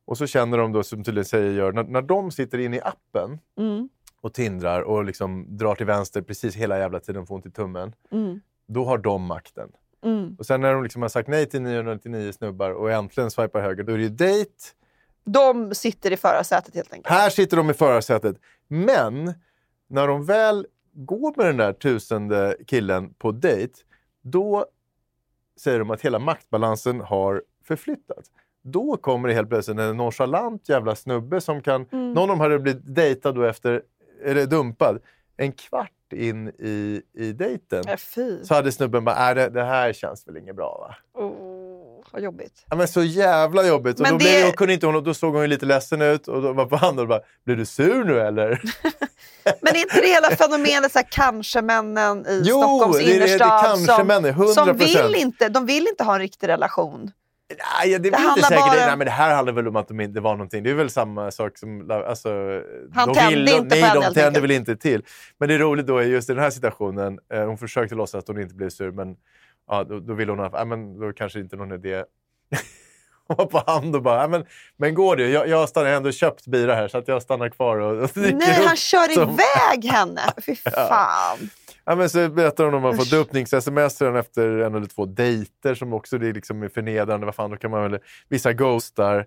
Och 0.06 0.18
så 0.18 0.26
känner 0.26 0.58
de 0.58 0.72
då, 0.72 0.82
som 0.82 1.04
tydligen 1.04 1.24
säger 1.24 1.52
gör, 1.52 1.72
när, 1.72 1.84
när 1.84 2.02
de 2.02 2.30
sitter 2.30 2.58
inne 2.58 2.76
i 2.76 2.80
appen 2.80 3.38
Mm, 3.58 3.88
och 4.20 4.34
tindrar 4.34 4.82
och 4.82 5.04
liksom 5.04 5.56
drar 5.56 5.74
till 5.74 5.86
vänster 5.86 6.22
precis 6.22 6.54
hela 6.56 6.78
jävla 6.78 7.00
tiden 7.00 7.26
får 7.26 7.34
ont 7.34 7.46
i 7.46 7.50
tummen. 7.50 7.92
mm, 8.10 8.40
Då 8.66 8.84
har 8.84 8.98
de 8.98 9.22
makten. 9.22 9.68
mm. 10.04 10.36
Och 10.38 10.46
sen 10.46 10.60
när 10.60 10.72
de 10.72 10.82
liksom 10.82 11.02
har 11.02 11.08
sagt 11.08 11.28
nej 11.28 11.46
till 11.46 11.62
999 11.62 12.32
snubbar 12.32 12.70
och 12.70 12.90
äntligen 12.90 13.30
swipar 13.30 13.60
höger, 13.60 13.82
då 13.84 13.92
är 13.92 13.96
det 13.96 14.02
ju 14.02 14.08
dejt. 14.08 14.50
De 15.24 15.74
sitter 15.74 16.12
i 16.12 16.16
förarsätet 16.16 16.74
helt 16.74 16.92
enkelt. 16.92 17.14
Här 17.14 17.30
sitter 17.30 17.56
de 17.56 17.70
i 17.70 17.74
förarsätet. 17.74 18.36
Men 18.68 19.34
när 19.88 20.06
de 20.08 20.24
väl 20.24 20.66
går 20.92 21.32
med 21.36 21.46
den 21.46 21.56
där 21.56 21.72
tusende 21.72 22.56
killen 22.66 23.14
på 23.14 23.32
dejt, 23.32 23.74
då 24.22 24.66
säger 25.60 25.78
de 25.78 25.90
att 25.90 26.00
hela 26.00 26.18
maktbalansen 26.18 27.00
har 27.00 27.42
förflyttats. 27.64 28.30
Då 28.62 28.96
kommer 28.96 29.28
det 29.28 29.34
helt 29.34 29.48
plötsligt 29.48 29.78
en 29.78 29.96
nonchalant 29.96 30.68
jävla 30.68 30.94
snubbe 30.94 31.40
som 31.40 31.62
kan... 31.62 31.86
Mm. 31.92 32.12
Någon 32.12 32.18
av 32.22 32.28
dem 32.28 32.40
hade 32.40 32.58
blivit 32.58 32.94
dejtad 32.94 33.34
då 33.34 33.42
efter, 33.44 33.82
eller 34.24 34.46
dumpad, 34.46 34.98
en 35.36 35.52
kvart 35.52 35.90
in 36.12 36.48
i, 36.48 37.02
i 37.18 37.32
dejten. 37.32 37.84
Ja, 37.86 37.96
fy. 37.96 38.44
Så 38.44 38.54
hade 38.54 38.72
snubben 38.72 39.04
bara, 39.04 39.28
äh, 39.30 39.34
det, 39.34 39.48
det 39.48 39.64
här 39.64 39.92
känns 39.92 40.28
väl 40.28 40.36
inget 40.36 40.56
bra 40.56 40.78
va? 41.14 41.22
Oh, 41.22 42.04
vad 42.12 42.22
jobbigt. 42.22 42.66
Ja, 42.70 42.76
men 42.76 42.88
så 42.88 43.02
jävla 43.02 43.66
jobbigt. 43.66 44.00
Och 44.00 44.06
då, 44.06 44.12
det- 44.12 44.18
blev, 44.18 44.52
kunde 44.52 44.74
inte 44.74 44.86
hon, 44.86 45.04
då 45.04 45.14
såg 45.14 45.32
hon 45.32 45.42
ju 45.42 45.48
lite 45.48 45.66
ledsen 45.66 46.02
ut 46.02 46.28
och 46.28 46.42
då 46.42 46.52
var 46.52 46.66
på 46.66 46.76
han 46.76 46.98
och 46.98 47.08
bara, 47.08 47.20
blir 47.44 47.56
du 47.56 47.64
sur 47.66 48.04
nu 48.04 48.20
eller? 48.20 48.62
Men 49.62 49.74
är 49.76 49.80
inte 49.80 50.00
det 50.00 50.06
hela 50.06 50.30
fenomenet 50.30 50.92
så 50.92 50.98
här, 50.98 51.06
kanske-männen 51.10 52.26
i 52.26 52.42
Jo, 52.44 52.60
Stockholms 52.62 52.96
det 52.98 53.02
är- 53.02 53.06
det 53.06 53.12
är 53.12 53.16
innerstad 53.16 53.62
kanske-männen, 53.64 54.34
100%. 54.34 54.46
som 54.54 54.76
vill 54.76 55.14
inte, 55.16 55.48
de 55.48 55.66
vill 55.66 55.86
inte 55.88 56.04
ha 56.04 56.14
en 56.14 56.20
riktig 56.20 56.48
relation. 56.48 57.10
Nej, 57.50 57.88
det 57.90 57.94
är 57.94 57.98
väl 57.98 58.06
inte 58.06 58.18
handlar 58.18 58.48
säkert. 58.48 58.64
bara- 58.64 58.74
Det, 58.74 58.86
nej, 58.86 58.96
men 58.96 59.04
det 59.04 59.10
här 59.10 59.34
handlar 59.34 59.52
väl 59.52 59.68
om 59.68 59.76
att 59.76 59.88
de 59.88 60.00
inte 60.00 60.14
det 60.14 60.20
var 60.20 60.32
någonting. 60.32 60.62
Det 60.62 60.70
är 60.70 60.74
väl 60.74 60.90
samma 60.90 61.30
sak 61.30 61.58
som... 61.58 61.90
Alltså, 61.90 62.28
Han 62.94 63.08
de 63.08 63.14
tände 63.14 63.34
vill, 63.36 63.48
inte 63.48 63.76
på 63.76 63.80
Nej, 63.86 63.90
de 63.94 64.02
tände 64.02 64.24
enkelt. 64.26 64.44
väl 64.44 64.50
inte 64.50 64.76
till. 64.76 65.02
Men 65.38 65.48
det 65.48 65.54
är 65.54 65.58
roligt 65.58 65.86
då 65.86 65.98
är 65.98 66.02
just 66.02 66.30
i 66.30 66.34
den 66.34 66.42
här 66.42 66.50
situationen, 66.50 67.18
eh, 67.34 67.44
hon 67.46 67.58
försökte 67.58 67.94
låtsas 67.94 68.18
att 68.22 68.28
hon 68.28 68.40
inte 68.40 68.54
blev 68.54 68.70
sur, 68.70 68.90
men 68.92 69.16
ja, 69.68 69.84
då, 69.84 70.00
då 70.00 70.14
ville 70.14 70.32
hon 70.32 70.38
ha... 70.38 70.50
Ja, 70.52 70.64
men 70.64 71.00
då 71.00 71.12
kanske 71.12 71.40
inte 71.40 71.56
någon 71.56 71.72
idé 71.72 72.04
var 73.26 73.46
på 73.46 73.62
hand 73.66 73.96
och 73.96 74.02
bara, 74.02 74.20
"Ja, 74.22 74.28
men, 74.28 74.44
men 74.76 74.94
går 74.94 75.16
det? 75.16 75.28
Jag, 75.28 75.48
jag 75.48 75.68
stannar, 75.68 75.86
jag 75.86 75.92
har 75.92 75.96
ändå 75.96 76.12
köpt 76.12 76.46
bira 76.46 76.74
här 76.74 76.88
så 76.88 76.98
att 76.98 77.08
jag 77.08 77.22
stannar 77.22 77.48
kvar 77.48 77.76
och, 77.78 78.02
och 78.02 78.10
Nej, 78.16 78.64
han 78.66 78.76
kör 78.76 79.08
som- 79.14 79.22
iväg 79.22 79.84
henne. 79.92 80.20
Fy 80.46 80.54
fan. 80.56 80.72
Ja, 80.76 81.36
men 81.96 82.10
så 82.10 82.28
berättar 82.28 82.64
hon 82.64 82.74
om 82.74 82.82
man 82.82 82.96
får 82.96 83.04
döpnings-sms 83.04 84.02
redan 84.02 84.16
efter 84.16 84.58
en 84.58 84.74
eller 84.74 84.86
två 84.86 85.06
dejter 85.06 85.74
som 85.74 85.92
också 85.92 86.18
det 86.18 86.28
är 86.28 86.32
liksom 86.32 86.62
är 86.62 86.68
förnedrande. 86.68 87.26
Vad 87.26 87.34
fan, 87.34 87.50
då 87.50 87.56
kan 87.56 87.70
man 87.70 87.90
väl, 87.90 88.00
vissa 88.28 88.52
ghostar, 88.52 89.26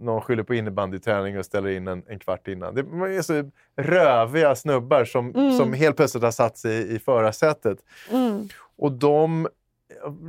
någon 0.00 0.20
skyller 0.20 0.42
på 0.42 0.54
innebandyträning 0.54 1.38
och 1.38 1.44
ställer 1.44 1.68
in 1.68 1.88
en, 1.88 2.02
en 2.08 2.18
kvart 2.18 2.48
innan. 2.48 2.74
Det 2.74 2.80
är 2.80 3.22
så 3.22 3.50
röviga 3.76 4.54
snubbar 4.54 5.04
som, 5.04 5.32
som 5.58 5.72
helt 5.72 5.96
plötsligt 5.96 6.24
har 6.24 6.30
satt 6.30 6.58
sig 6.58 6.76
i, 6.76 6.94
i 6.94 6.98
förarsätet. 6.98 7.78
Mm. 8.10 8.48
Och 8.76 8.92
de 8.92 9.48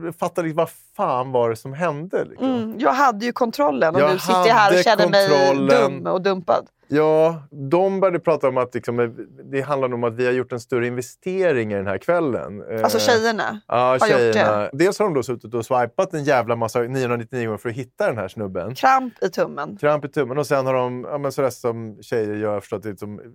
jag 0.03 0.15
fattar 0.15 0.43
inte 0.43 0.57
vad 0.57 0.69
fan 0.95 1.31
var 1.31 1.49
det 1.49 1.55
som 1.55 1.73
hände. 1.73 2.25
Liksom. 2.25 2.47
Mm. 2.47 2.75
Jag 2.79 2.93
hade 2.93 3.25
ju 3.25 3.31
kontrollen 3.31 3.95
och 3.95 4.01
Jag 4.01 4.11
nu 4.11 4.19
sitter 4.19 4.47
jag 4.47 4.55
här 4.55 4.77
och 4.77 4.83
känner 4.83 5.09
mig 5.09 5.29
kontrollen. 5.29 6.03
dum 6.03 6.13
och 6.13 6.21
dumpad. 6.21 6.67
Ja, 6.87 7.43
de 7.71 7.99
började 7.99 8.19
prata 8.19 8.47
om 8.47 8.57
att 8.57 8.73
liksom, 8.75 9.15
det 9.51 9.61
handlar 9.61 9.93
om 9.93 10.03
att 10.03 10.13
vi 10.13 10.25
har 10.25 10.33
gjort 10.33 10.51
en 10.51 10.59
större 10.59 10.87
investering 10.87 11.71
i 11.73 11.75
den 11.75 11.87
här 11.87 11.97
kvällen. 11.97 12.63
Alltså 12.83 12.97
Eh, 12.97 13.01
tjejerna. 13.03 13.61
Ja, 13.67 13.75
har 13.75 13.93
gjort 13.93 14.07
tjejerna. 14.07 14.69
Dels 14.73 14.99
har 14.99 15.05
de 15.05 15.13
då 15.13 15.23
suttit 15.23 15.53
och 15.53 15.65
swipat 15.65 16.13
en 16.13 16.23
jävla 16.23 16.55
massa 16.55 16.79
999 16.81 17.45
gånger 17.45 17.57
för 17.57 17.69
att 17.69 17.75
hitta 17.75 18.07
den 18.07 18.17
här 18.17 18.27
snubben. 18.27 18.75
Kramp 18.75 19.13
i 19.23 19.29
tummen. 19.29 19.77
Kramp 19.77 20.05
i 20.05 20.07
tummen 20.09 20.37
och 20.37 20.47
sen 20.47 20.65
har 20.65 20.73
de, 20.73 21.07
ja, 21.11 21.17
men 21.17 21.31
sådär 21.31 21.49
som 21.49 21.97
tjejer 22.01 22.35
gör, 22.35 22.59
för 22.59 22.75
att 22.75 22.83
det 22.83 22.89
är 22.89 22.95
som 22.95 23.19
eh, 23.19 23.25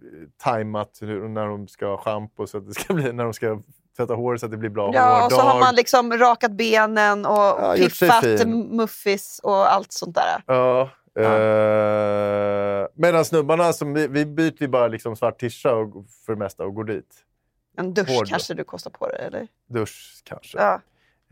tajmat 0.44 0.90
hur- 1.00 1.28
när 1.28 1.46
de 1.46 1.68
ska 1.68 1.86
ha 1.86 1.98
schampo 1.98 2.46
så 2.46 2.58
att 2.58 2.66
det 2.66 2.74
ska 2.74 2.94
bli, 2.94 3.12
när 3.12 3.24
de 3.24 3.32
ska 3.32 3.60
tvätta 3.98 4.14
håret 4.14 4.40
så 4.40 4.46
att 4.46 4.52
det 4.52 4.58
blir 4.58 4.70
bra 4.70 4.90
Ja, 4.94 5.24
och 5.26 5.32
så 5.32 5.40
har 5.40 5.60
man 5.60 5.74
liksom 5.74 6.12
rakat 6.18 6.52
benen 6.52 7.26
och 7.26 7.36
Ja, 7.36 7.74
piffat 7.76 8.46
muffis 8.48 9.40
och 9.42 9.72
allt 9.72 9.92
sånt 9.92 10.14
där. 10.14 10.42
Ja. 10.46 10.90
Eh, 11.18 12.86
medan 12.94 13.24
snubbarna, 13.24 13.72
som 13.72 13.94
vi, 13.94 14.06
vi 14.06 14.26
byter 14.26 14.62
ju 14.62 14.68
bara 14.68 14.88
liksom 14.88 15.16
svart 15.16 15.40
tischa 15.40 15.74
och, 15.74 16.04
för 16.26 16.32
det 16.32 16.38
mesta 16.38 16.64
och 16.64 16.74
går 16.74 16.84
dit. 16.84 17.14
En 17.76 17.94
dusch 17.94 18.08
Hård. 18.08 18.28
kanske 18.28 18.54
du 18.54 18.64
kostar 18.64 18.90
på 18.90 19.08
dig, 19.08 19.24
eller? 19.26 19.46
Dusch 19.68 20.22
kanske. 20.24 20.58
Ja. 20.58 20.80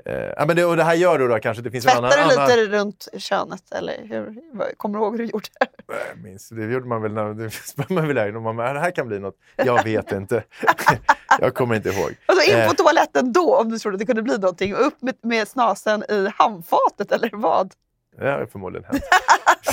Eh, 0.05 0.15
ja, 0.15 0.45
men 0.47 0.57
det, 0.57 0.65
och 0.65 0.77
det 0.77 0.85
här 0.85 0.95
gör 0.95 1.19
du 1.19 1.29
då 1.29 1.39
kanske? 1.39 1.63
Det 1.63 1.71
finns 1.71 1.87
en 1.87 1.91
Tvättar 1.91 2.19
annan, 2.19 2.29
du 2.29 2.35
annan... 2.35 2.59
lite 2.59 2.77
runt 2.77 3.09
könet, 3.19 3.73
eller 3.73 4.07
hur? 4.07 4.43
Kommer 4.77 4.99
du 4.99 5.05
ihåg 5.05 5.13
hur 5.13 5.19
du 5.19 5.31
gjorde? 5.31 5.49
Jag 5.89 6.23
minns, 6.23 6.49
det 6.49 6.65
gjorde 6.65 6.87
man 6.87 7.03
väl 7.03 7.13
när 7.13 7.93
man 7.95 8.09
väl 8.15 8.37
och 8.37 8.43
man 8.43 8.57
bara, 8.57 8.73
det 8.73 8.81
här 8.81 8.91
kan 8.91 9.09
bli 9.09 9.19
något. 9.19 9.37
Jag 9.57 9.85
vet 9.85 10.13
inte. 10.13 10.45
jag 11.41 11.55
kommer 11.55 11.75
inte 11.75 11.89
ihåg. 11.89 12.11
Och 12.29 12.35
så 12.35 12.51
in 12.51 12.57
på 12.57 12.71
Eh. 12.71 12.73
toaletten 12.73 13.33
då, 13.33 13.57
om 13.57 13.69
du 13.71 13.79
trodde 13.79 13.97
det 13.99 14.07
kunde 14.07 14.23
bli 14.23 14.39
någonting. 14.39 14.75
Och 14.75 14.87
upp 14.87 15.03
med, 15.03 15.15
med 15.23 15.49
snasen 15.49 16.05
i 16.09 16.29
handfatet, 16.35 17.13
eller 17.13 17.31
vad? 17.33 17.73
Det 18.19 18.31
har 18.31 18.47
förmodligen 18.47 18.85
hänt. 18.85 19.03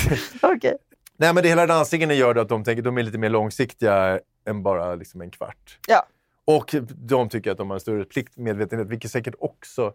Okej. 0.42 0.76
Nej, 1.16 1.34
men 1.34 1.42
det 1.42 1.48
hela 1.48 1.66
dansingen 1.66 2.16
gör 2.16 2.34
att 2.34 2.48
de 2.48 2.64
tänker 2.64 2.82
de 2.82 2.98
är 2.98 3.02
lite 3.02 3.18
mer 3.18 3.28
långsiktiga 3.30 4.20
än 4.46 4.62
bara 4.62 4.94
liksom 4.94 5.20
en 5.20 5.30
kvart. 5.30 5.78
Ja. 5.88 6.06
Och 6.44 6.74
de 6.88 7.28
tycker 7.28 7.50
att 7.50 7.58
de 7.58 7.70
har 7.70 7.76
en 7.76 7.80
större 7.80 8.04
pliktmedvetenhet, 8.04 8.88
vilket 8.88 9.10
säkert 9.10 9.34
också 9.38 9.92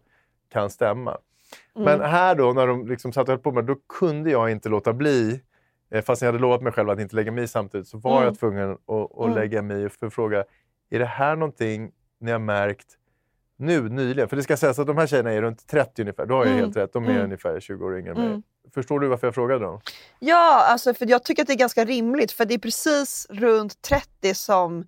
kan 0.53 0.69
stämma. 0.69 1.17
Men 1.75 2.01
här 2.01 2.35
då, 2.35 2.53
när 2.53 2.67
de 2.67 2.87
liksom 2.87 3.13
satt 3.13 3.23
och 3.23 3.29
höll 3.29 3.39
på 3.39 3.51
med 3.51 3.65
då 3.65 3.75
kunde 3.99 4.31
jag 4.31 4.51
inte 4.51 4.69
låta 4.69 4.93
bli, 4.93 5.41
fast 6.05 6.21
jag 6.21 6.27
hade 6.27 6.39
lovat 6.39 6.61
mig 6.61 6.73
själv 6.73 6.89
att 6.89 6.99
inte 6.99 7.15
lägga 7.15 7.31
mig 7.31 7.43
i 7.43 7.47
samtidigt, 7.47 7.87
så 7.87 7.97
var 7.97 8.11
Mm. 8.17 8.23
jag 8.23 8.39
tvungen 8.39 8.71
att, 8.71 9.19
att 9.19 9.35
lägga 9.35 9.61
mig 9.61 9.83
i 9.85 9.89
för 9.89 10.09
fråga, 10.09 10.43
är 10.89 10.99
det 10.99 11.05
här 11.05 11.35
någonting 11.35 11.91
ni 12.19 12.31
har 12.31 12.39
märkt 12.39 12.87
nu 13.57 13.89
nyligen? 13.89 14.29
För 14.29 14.35
det 14.35 14.43
ska 14.43 14.57
sägas 14.57 14.79
att 14.79 14.87
de 14.87 14.97
här 14.97 15.07
tjejerna 15.07 15.31
är 15.33 15.41
runt 15.41 15.67
30 15.67 16.01
ungefär, 16.01 16.25
då 16.25 16.33
har 16.35 16.41
jag 16.45 16.51
Mm. 16.53 16.63
helt 16.65 16.77
rätt, 16.77 16.93
de 16.93 17.05
är 17.05 17.09
Mm. 17.09 17.23
ungefär 17.23 17.59
20 17.59 17.85
år 17.85 17.97
yngre 17.99 18.11
än 18.11 18.17
mig. 18.17 18.27
Mm. 18.27 18.43
Förstår 18.73 18.99
du 18.99 19.07
varför 19.07 19.27
jag 19.27 19.35
frågade 19.35 19.65
dem? 19.65 19.81
Ja, 20.19 20.65
alltså, 20.65 20.93
för 20.93 21.05
jag 21.09 21.23
tycker 21.23 21.41
att 21.41 21.47
det 21.47 21.53
är 21.53 21.57
ganska 21.57 21.85
rimligt. 21.85 22.31
För 22.31 22.45
det 22.45 22.53
är 22.53 22.59
precis 22.59 23.27
runt 23.29 23.81
30 23.81 24.33
som 24.33 24.87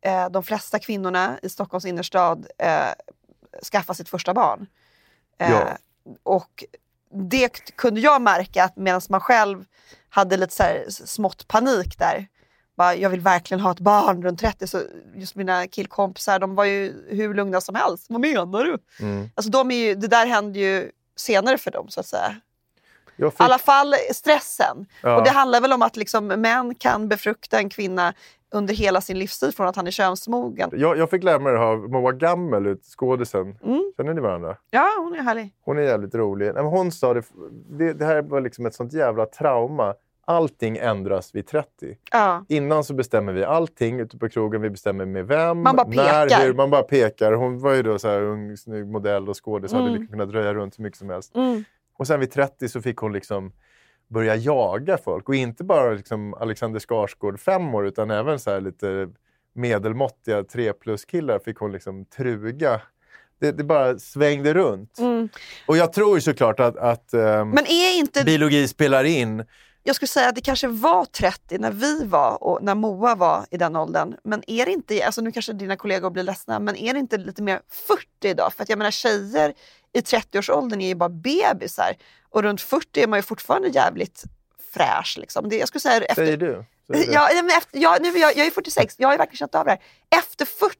eh, 0.00 0.28
de 0.30 0.42
flesta 0.42 0.78
kvinnorna 0.78 1.38
i 1.42 1.48
Stockholms 1.48 1.84
innerstad 1.84 2.46
eh, 2.58 2.68
skaffar 3.72 3.94
sitt 3.94 4.08
första 4.08 4.34
barn. 4.34 4.66
Eh, 5.38 5.50
Ja. 5.50 5.76
Och 6.22 6.64
det 7.30 7.48
kunde 7.76 8.00
jag 8.00 8.22
märka 8.22 8.64
att 8.64 8.76
medan 8.76 9.00
man 9.10 9.20
själv 9.20 9.64
hade 10.14 10.36
lite 10.36 10.54
så 10.54 10.62
här 10.62 10.84
smått 10.88 11.48
panik 11.48 11.98
där. 11.98 12.26
Bara, 12.76 12.94
jag 12.94 13.10
vill 13.10 13.20
verkligen 13.20 13.60
ha 13.60 13.70
ett 13.70 13.80
barn 13.80 14.22
runt 14.22 14.40
30. 14.40 14.66
Så 14.66 14.82
just 15.14 15.34
mina 15.34 15.66
killkompisar, 15.66 16.38
de 16.38 16.54
var 16.54 16.64
ju 16.64 16.92
hur 17.08 17.34
lugna 17.34 17.60
som 17.60 17.74
helst. 17.74 18.06
Vad 18.08 18.20
menar 18.20 18.64
du? 18.64 18.78
Mm. 19.00 19.30
Alltså, 19.34 19.50
de 19.50 19.70
är 19.70 19.74
ju, 19.74 19.94
det 19.94 20.06
där 20.06 20.26
hände 20.26 20.58
ju 20.58 20.90
senare 21.16 21.58
för 21.58 21.70
dem 21.70 21.88
så 21.88 22.00
att 22.00 22.06
säga. 22.06 22.36
I 23.16 23.22
fick, 23.22 23.40
alla 23.40 23.58
fall 23.58 23.94
stressen. 24.12 24.86
Ja. 25.02 25.16
Och 25.16 25.24
det 25.24 25.30
handlar 25.30 25.60
väl 25.60 25.72
om 25.72 25.82
att 25.82 25.96
liksom, 25.96 26.26
män 26.26 26.74
kan 26.74 27.08
befrukta 27.08 27.58
en 27.58 27.68
kvinna 27.68 28.14
under 28.54 28.74
hela 28.74 29.00
sin 29.00 29.18
livstid 29.18 29.56
från 29.56 29.66
att 29.66 29.76
han 29.76 29.86
är 29.86 29.90
könsmogen. 29.90 30.70
jag, 30.72 30.98
jag 30.98 31.10
fick 31.10 31.22
lära 31.22 31.38
mig 31.38 31.52
det 31.52 31.58
här 31.58 31.66
av 31.66 31.90
Moa 31.90 32.12
Gammel, 32.12 32.76
skådisen. 32.76 33.58
Mm. 33.64 33.92
Känner 33.96 34.14
ni 34.14 34.20
varandra? 34.20 34.56
Ja, 34.70 34.88
hon 34.98 35.14
är 35.14 35.22
härlig. 35.22 35.54
Hon 35.64 35.78
är 35.78 35.82
jävligt 35.82 36.14
rolig. 36.14 36.52
Hon 36.52 36.92
sa 36.92 37.14
det, 37.14 37.22
det, 37.70 37.92
det 37.92 38.04
här 38.04 38.22
var 38.22 38.40
liksom 38.40 38.66
ett 38.66 38.74
sånt 38.74 38.92
jävla 38.92 39.26
trauma. 39.26 39.94
Allting 40.26 40.76
ändras 40.76 41.34
vid 41.34 41.46
30. 41.46 41.68
Ja. 42.12 42.44
Innan 42.48 42.84
så 42.84 42.94
bestämmer 42.94 43.32
vi 43.32 43.44
allting 43.44 44.00
ute 44.00 44.18
på 44.18 44.28
krogen. 44.28 44.62
Vi 44.62 44.70
bestämmer 44.70 45.04
med 45.04 45.26
vem, 45.26 45.62
Man 45.62 45.76
bara 45.76 45.86
när, 45.88 46.26
pekar. 46.26 46.46
hur. 46.46 46.54
Man 46.54 46.70
bara 46.70 46.82
pekar. 46.82 47.32
Hon 47.32 47.58
var 47.58 47.74
ju 47.74 47.82
då 47.82 47.98
så 47.98 48.08
här 48.08 48.22
ung, 48.22 48.56
snygg 48.56 48.86
modell 48.86 49.28
och 49.28 49.44
skådis. 49.44 49.72
Hade 49.72 49.84
Mm. 49.84 49.94
liksom 49.94 50.12
kunnat 50.12 50.28
dröja 50.30 50.54
runt 50.54 50.78
hur 50.78 50.82
mycket 50.82 50.98
som 50.98 51.10
helst. 51.10 51.34
Mm. 51.34 51.64
Och 51.98 52.06
sen 52.06 52.20
vid 52.20 52.30
30 52.30 52.68
så 52.68 52.82
fick 52.82 52.96
hon 52.98 53.12
liksom 53.12 53.52
börja 54.08 54.36
jaga 54.36 54.98
folk. 54.98 55.28
Och 55.28 55.34
inte 55.34 55.64
bara 55.64 55.90
liksom 55.92 56.34
Alexander 56.34 56.80
Skarsgård 56.80 57.40
fem 57.40 57.74
år 57.74 57.86
utan 57.86 58.10
även 58.10 58.38
så 58.38 58.50
här 58.50 58.60
lite 58.60 59.08
medelmåttiga 59.54 60.42
tre 60.44 60.72
plus 60.72 61.04
killar 61.04 61.38
fick 61.38 61.58
hon 61.58 61.72
liksom 61.72 62.04
truga. 62.04 62.80
Det, 63.40 63.52
det 63.52 63.64
bara 63.64 63.98
svängde 63.98 64.54
runt. 64.54 64.98
Mm. 64.98 65.28
Och 65.66 65.76
jag 65.76 65.92
tror 65.92 66.14
ju 66.14 66.20
såklart 66.20 66.60
att, 66.60 66.76
att 66.76 67.12
Men 67.12 67.58
är 67.58 67.98
inte, 67.98 68.24
biologi 68.24 68.68
spelar 68.68 69.04
in. 69.04 69.44
Jag 69.86 69.96
skulle 69.96 70.08
säga 70.08 70.28
att 70.28 70.34
det 70.34 70.40
kanske 70.40 70.68
var 70.68 71.04
30 71.04 71.58
när 71.58 71.70
vi 71.70 72.04
var 72.04 72.44
och 72.44 72.62
när 72.62 72.74
Moa 72.74 73.14
var 73.14 73.46
i 73.50 73.56
den 73.56 73.76
åldern. 73.76 74.16
Men 74.24 74.50
är 74.50 74.66
det 74.66 74.72
inte, 74.72 75.06
alltså 75.06 75.20
nu 75.20 75.32
kanske 75.32 75.52
dina 75.52 75.76
kollegor 75.76 76.10
blir 76.10 76.22
ledsna, 76.22 76.58
men 76.58 76.76
är 76.76 76.92
det 76.92 76.98
inte 76.98 77.16
lite 77.16 77.42
mer 77.42 77.60
40 77.68 78.04
idag? 78.22 78.52
För 78.56 78.62
att 78.62 78.68
jag 78.68 78.78
menar 78.78 78.90
tjejer 78.90 79.54
i 79.92 80.00
30-årsåldern 80.00 80.80
är 80.80 80.88
ju 80.88 80.94
bara 80.94 81.08
bebisar 81.08 81.96
och 82.30 82.42
runt 82.42 82.60
40 82.60 83.02
är 83.02 83.06
man 83.06 83.18
ju 83.18 83.22
fortfarande 83.22 83.68
jävligt 83.68 84.24
fräsch. 84.72 85.18
Liksom. 85.20 85.48
Det, 85.48 85.56
jag 85.56 85.68
skulle 85.68 85.80
säga 85.80 86.00
efter, 86.00 86.14
Säger 86.14 86.36
du? 86.36 86.64
Säger 86.86 87.06
du? 87.06 87.12
Ja, 87.12 87.28
men 87.34 87.46
efter, 87.46 87.78
ja, 87.78 87.98
nu, 88.00 88.08
jag, 88.18 88.36
jag 88.36 88.46
är 88.46 88.50
46, 88.50 88.94
jag 88.98 89.08
har 89.08 89.12
ju 89.12 89.18
verkligen 89.18 89.36
känt 89.36 89.54
av 89.54 89.64
det 89.64 89.70
här. 89.70 89.80
Efter 90.18 90.44
40, 90.44 90.76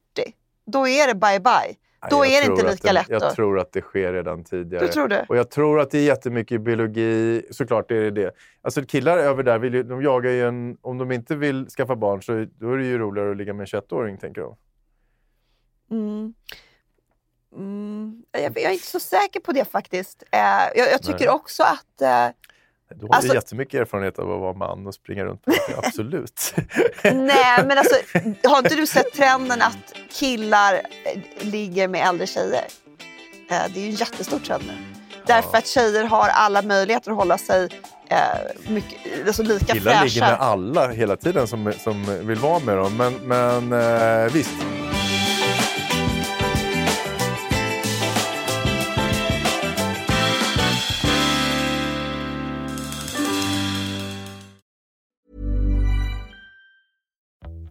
då 0.66 0.88
är 0.88 1.06
det 1.06 1.14
bye 1.14 1.40
bye. 1.40 1.76
Då 2.10 2.16
jag 2.16 2.26
är 2.26 2.40
det 2.40 2.46
tror 2.46 2.58
inte 2.58 2.68
att 2.68 2.74
lika 2.74 2.88
det, 2.88 2.92
lätt. 2.92 3.08
Jag 3.08 3.20
då. 3.20 3.30
tror 3.30 3.58
att 3.58 3.72
det 3.72 3.80
sker 3.80 4.12
redan 4.12 4.44
tidigare. 4.44 4.86
Du 4.86 4.92
tror 4.92 5.08
det? 5.08 5.26
Och 5.28 5.36
jag 5.36 5.50
tror 5.50 5.80
att 5.80 5.90
det 5.90 5.98
är 5.98 6.04
jättemycket 6.04 6.60
biologi. 6.60 7.42
Såklart 7.50 7.90
är 7.90 8.00
det 8.00 8.10
det. 8.10 8.34
Alltså 8.62 8.82
killar 8.82 9.18
över 9.18 9.42
där, 9.42 9.58
vill 9.58 9.74
ju, 9.74 9.82
de 9.82 10.02
jagar 10.02 10.30
ju 10.30 10.48
en... 10.48 10.76
Om 10.80 10.98
de 10.98 11.12
inte 11.12 11.36
vill 11.36 11.66
skaffa 11.66 11.96
barn 11.96 12.22
så 12.22 12.46
då 12.58 12.72
är 12.72 12.76
det 12.76 12.84
ju 12.84 12.98
roligare 12.98 13.30
att 13.30 13.36
ligga 13.36 13.52
med 13.52 13.74
en 13.74 13.80
21-åring, 13.80 14.18
tänker 14.18 14.40
de. 14.40 14.56
Mm. 15.90 16.34
Mm. 17.56 18.24
Jag, 18.32 18.42
jag 18.42 18.58
är 18.58 18.70
inte 18.70 18.86
så 18.86 19.00
säker 19.00 19.40
på 19.40 19.52
det 19.52 19.64
faktiskt. 19.64 20.22
Eh, 20.30 20.38
jag, 20.74 20.92
jag 20.92 21.02
tycker 21.02 21.26
Nej. 21.26 21.28
också 21.28 21.62
att... 21.62 22.02
Eh, 22.02 22.34
Du 23.00 23.06
har 23.06 23.14
Alltså- 23.14 23.28
ju 23.28 23.34
jättemycket 23.34 23.80
erfarenhet 23.80 24.18
av 24.18 24.32
att 24.32 24.40
vara 24.40 24.52
man 24.52 24.86
och 24.86 24.94
springa 24.94 25.24
runt. 25.24 25.44
på 25.44 25.50
det. 25.50 25.76
Absolut. 25.86 26.54
nej, 27.04 27.64
men 27.66 27.78
alltså, 27.78 27.96
har 28.48 28.58
inte 28.58 28.74
du 28.74 28.86
sett 28.86 29.12
trenden 29.12 29.62
att 29.62 29.92
killar 30.10 30.74
eh, 30.74 31.20
ligger 31.46 31.88
med 31.88 32.08
äldre 32.08 32.26
tjejer? 32.26 32.64
Eh, 33.50 33.56
det 33.74 33.80
är 33.80 33.82
ju 33.84 33.88
en 33.88 33.94
jättestor 33.94 34.38
trend 34.38 34.62
nu. 34.66 34.72
Därför 35.26 35.48
Ja. 35.52 35.58
att 35.58 35.66
tjejer 35.66 36.04
har 36.04 36.28
alla 36.28 36.62
möjligheter 36.62 37.10
att 37.10 37.16
hålla 37.16 37.38
sig 37.38 37.68
eh, 38.08 38.18
mycket, 38.70 38.98
alltså 39.26 39.42
lika 39.42 39.72
Killar 39.74 39.92
fräscha. 39.92 40.04
ligger 40.04 40.20
med 40.20 40.40
alla 40.40 40.88
hela 40.88 41.16
tiden 41.16 41.46
som, 41.48 41.72
som 41.84 42.26
vill 42.26 42.38
vara 42.38 42.58
med 42.58 42.76
dem. 42.76 42.96
Men, 42.96 43.14
men 43.14 43.72
eh, 44.26 44.32
visst. 44.32 44.54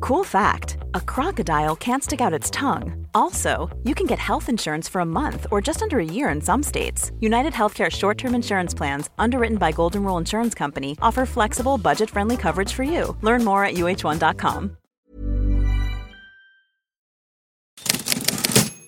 Cool 0.00 0.24
fact 0.24 0.78
a 0.94 1.00
crocodile 1.00 1.76
can't 1.76 2.02
stick 2.04 2.20
out 2.20 2.32
its 2.32 2.50
tongue. 2.50 3.06
Also, 3.14 3.68
you 3.84 3.94
can 3.94 4.06
get 4.06 4.18
health 4.18 4.48
insurance 4.48 4.88
for 4.88 5.00
a 5.00 5.04
month 5.04 5.46
or 5.50 5.60
just 5.60 5.82
under 5.82 5.98
a 5.98 6.04
year 6.04 6.28
in 6.34 6.40
some 6.40 6.62
states. 6.62 7.10
United 7.20 7.52
Healthcare 7.52 7.90
short 7.90 8.18
term 8.18 8.34
insurance 8.34 8.74
plans, 8.76 9.10
underwritten 9.18 9.58
by 9.58 9.72
Golden 9.72 10.04
Rule 10.04 10.18
Insurance 10.20 10.54
Company, 10.58 10.96
offer 11.00 11.26
flexible, 11.26 11.78
budget 11.78 12.10
friendly 12.10 12.36
coverage 12.36 12.72
for 12.72 12.84
you. 12.84 13.16
Learn 13.22 13.44
more 13.44 13.64
at 13.64 13.74
uh1.com. 13.74 14.76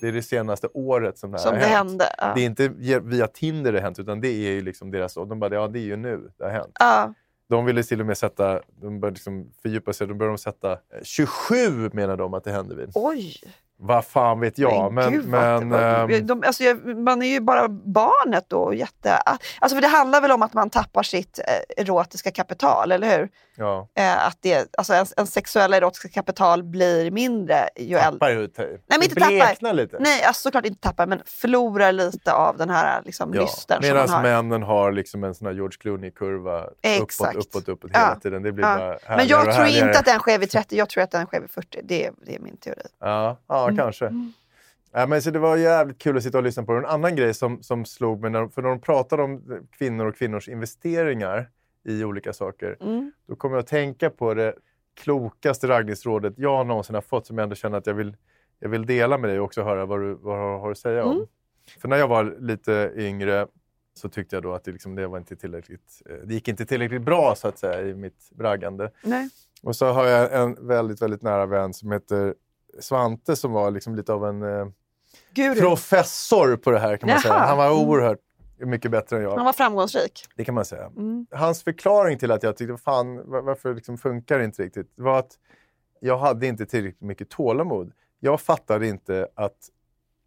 Det 0.00 0.09
är 0.09 0.12
det 0.12 0.23
senaste 0.23 0.69
året 0.75 1.19
som 1.19 1.31
det 1.31 1.38
här 1.38 1.45
Som 1.45 1.55
har 1.55 1.61
det 1.61 1.67
hänt. 1.67 1.90
hände. 1.90 2.05
Ja. 2.19 2.33
Det 2.35 2.40
är 2.40 2.47
inte 2.47 2.69
via 3.02 3.26
Tinder 3.26 3.73
det 3.73 3.79
har 3.79 3.83
hänt, 3.85 3.99
utan 3.99 4.21
det 4.21 4.29
är 4.29 4.50
ju 4.50 4.61
liksom 4.61 4.90
deras... 4.90 5.17
och 5.17 5.26
De 5.29 5.40
bara, 5.40 5.55
ja 5.55 5.69
det 5.69 5.79
är 5.79 5.85
ju 5.85 5.97
nu 5.97 6.31
det 6.38 6.45
har 6.45 6.50
hänt. 6.50 6.76
Ja. 6.81 7.14
De 7.50 7.64
ville 7.64 7.83
till 7.83 8.00
och 8.00 8.07
med 8.07 8.19
sätta, 8.19 8.61
de 8.83 9.00
började 9.00 9.14
liksom 9.14 9.52
fördjupa 9.62 9.92
sig, 9.92 10.07
de 10.07 10.19
började 10.19 10.33
de 10.35 10.38
sätta 10.38 10.73
eh, 10.73 10.78
27 11.02 11.90
menar 11.92 12.16
de 12.16 12.35
att 12.35 12.45
det 12.45 12.52
hände 12.52 12.75
vid. 12.76 12.90
Oj! 12.95 13.35
Vad 13.83 14.04
fan 14.04 14.40
vet 14.40 14.59
jag. 14.59 14.92
Men, 14.92 15.12
gud, 15.12 15.25
vad- 15.25 15.40
men, 15.66 15.71
vad- 15.71 16.11
ehm, 16.12 16.26
de, 16.26 16.42
alltså, 16.47 16.62
man 16.97 17.23
är 17.23 17.26
ju 17.26 17.40
bara 17.40 17.69
barnet 17.69 18.45
då. 18.49 18.75
Jätte, 18.75 19.16
alltså, 19.16 19.76
för 19.76 19.80
det 19.83 19.88
handlar 19.88 20.21
väl 20.21 20.33
om 20.33 20.42
att 20.42 20.54
man 20.54 20.71
tappar 20.71 21.02
sitt 21.02 21.38
eh, 21.38 21.83
erotiska 21.85 22.30
kapital, 22.30 22.92
eller 22.92 23.19
hur? 23.19 23.28
Ja, 23.61 23.88
Eh, 23.95 24.26
att 24.26 24.38
det, 24.40 24.69
alltså, 24.79 24.95
en, 24.95 25.07
en 25.17 25.26
sexuella 25.26 25.76
erotiska 25.76 26.09
kapital 26.09 26.62
blir 26.62 27.11
mindre 27.11 27.69
ju 27.76 27.97
äldre. 27.97 28.11
tappar 28.19 28.31
ju... 28.31 28.37
Nej, 28.57 28.79
men 28.88 29.02
inte 29.02 29.14
tappar. 29.14 29.73
lite. 29.73 29.97
Nej, 30.00 30.23
alltså, 30.25 30.43
såklart 30.43 30.67
inte 30.67 30.81
tappar, 30.81 31.07
men 31.07 31.23
förlorar 31.26 31.93
lite 31.93 32.33
av 32.33 32.57
den 32.57 32.71
här 32.71 33.02
liksom, 33.05 33.35
Ja, 33.35 33.40
lysten 33.40 33.79
Medan 33.83 34.09
har. 34.09 34.23
männen 34.23 34.62
har 34.62 34.93
liksom 34.93 35.25
en 35.25 35.35
sån 35.35 35.47
här 35.47 35.55
George 35.55 35.76
Clooney-kurva 35.81 36.64
uppåt, 37.00 37.35
uppåt, 37.37 37.69
uppåt 37.69 37.90
Ja. 37.95 37.99
hela 38.00 38.14
tiden. 38.21 38.43
Det 38.43 38.52
blir 38.52 38.64
Ja. 38.64 38.76
bara 38.79 38.88
Men 38.88 38.99
härligare 39.05 39.29
jag 39.40 39.49
och 39.49 39.55
tror 39.55 39.67
inte 39.87 39.99
att 39.99 40.05
den 40.05 40.19
sker 40.19 40.38
vid 40.38 40.50
30, 40.50 40.76
jag 40.76 40.88
tror 40.88 41.02
att 41.05 41.11
den 41.11 41.26
sker 41.26 41.40
vid 41.40 41.50
40. 41.50 41.81
Det 41.85 42.07
är, 42.07 42.12
det 42.26 42.35
är 42.35 42.40
min 42.40 42.57
teori. 42.57 42.83
Ja, 43.00 43.37
ja 43.49 43.64
Mm. 43.64 43.76
kanske. 43.76 44.11
Ja, 44.93 45.07
men 45.07 45.23
så 45.23 45.31
det 45.31 45.38
var 45.38 45.57
jävligt 45.57 45.99
kul 45.99 46.17
att 46.17 46.23
sitta 46.23 46.38
och 46.38 46.45
lyssna 46.45 46.62
på 46.62 46.73
det. 46.73 46.79
En 46.79 46.87
annan 46.87 47.17
grej 47.17 47.35
som, 47.35 47.62
som 47.62 47.85
slog 47.85 48.21
mig, 48.21 48.31
när, 48.31 48.49
för 48.49 48.62
när 48.62 48.69
de 48.69 48.81
pratade 48.81 49.23
om 49.23 49.43
kvinnor 49.79 50.07
och 50.07 50.17
kvinnors 50.17 50.49
investeringar 50.49 51.49
i 51.84 52.04
olika 52.04 52.32
saker, 52.32 52.76
Mm. 52.80 53.12
då 53.26 53.37
kom 53.37 53.52
jag 53.52 53.60
att 53.60 53.66
tänka 53.66 54.10
på 54.10 54.34
det 54.34 54.54
klokaste 54.94 55.68
raggningsrådet 55.68 56.34
jag 56.37 56.66
någonsin 56.66 56.94
har 56.94 57.02
fått 57.02 57.26
som 57.26 57.38
jag 57.38 57.42
ändå 57.42 57.54
känner 57.56 57.78
att 57.78 57.87
jag 57.87 57.94
vill, 57.94 58.16
jag 58.58 58.68
vill 58.68 58.87
dela 58.87 59.18
med 59.18 59.30
dig 59.30 59.38
och 59.38 59.44
också 59.44 59.62
höra 59.62 59.87
vad 59.87 60.00
du, 60.00 60.14
vad 60.14 60.38
du 60.38 60.42
har 60.42 60.70
att 60.70 60.78
säga 60.78 61.04
om. 61.04 61.16
Mm. 61.16 61.26
För 61.80 61.88
när 61.88 61.96
jag 61.96 62.08
var 62.08 62.37
lite 62.40 62.92
yngre 62.96 63.46
så 63.94 64.08
tyckte 64.08 64.37
jag 64.37 64.42
då 64.42 64.52
att 64.54 64.64
det, 64.64 64.72
liksom, 64.72 64.94
det, 64.94 65.06
var 65.06 65.18
inte 65.18 65.37
tillräckligt, 65.37 66.02
eh, 66.10 66.16
det 66.25 66.34
gick 66.34 66.49
inte 66.49 66.66
tillräckligt 66.66 67.02
bra 67.02 67.34
så 67.37 67.49
att 67.49 67.58
säga 67.58 67.82
i 67.88 67.94
mitt 67.94 68.30
raggande. 68.38 68.90
Nej. 69.04 69.28
Och 69.62 69.76
så 69.76 69.87
har 69.87 70.04
jag 70.06 70.32
en 70.42 70.66
väldigt, 70.68 71.02
väldigt 71.02 71.22
nära 71.22 71.46
vän 71.46 71.75
som 71.75 71.92
heter 71.92 72.34
Svante 72.80 73.37
som 73.37 73.52
var 73.52 73.70
liksom 73.70 73.94
lite 73.94 74.12
av 74.12 74.26
en 74.26 74.42
eh, 74.42 74.66
Guru. 75.34 75.60
professor 75.60 76.56
på 76.56 76.70
det 76.70 76.78
här 76.78 76.96
kan 76.96 77.06
man 77.06 77.12
Jaha. 77.14 77.20
säga. 77.22 77.34
Han 77.34 77.58
var 77.58 77.70
oerhört 77.84 78.18
mycket 78.67 78.90
bättre 78.90 79.17
än 79.17 79.23
jag. 79.23 79.37
Han 79.37 79.45
var 79.45 79.52
framgångsrik. 79.52 80.25
Det 80.37 80.45
kan 80.45 80.55
man 80.55 80.64
säga. 80.64 80.87
Mm. 80.87 81.26
Hans 81.31 81.62
förklaring 81.64 82.19
till 82.19 82.31
att 82.31 82.43
jag 82.43 82.57
tyckte, 82.57 82.76
fan 82.76 83.31
var- 83.31 83.43
varför 83.43 83.75
liksom 83.75 83.99
funkar 83.99 84.38
det 84.38 84.45
inte 84.45 84.62
riktigt? 84.62 84.93
var 84.95 85.19
att 85.19 85.38
jag 86.00 86.19
hade 86.19 86.47
inte 86.47 86.67
tillräckligt 86.67 87.00
mycket 87.00 87.29
tålamod. 87.31 87.93
Jag 88.21 88.40
fattade 88.40 88.87
inte 88.87 89.29
att 89.35 89.57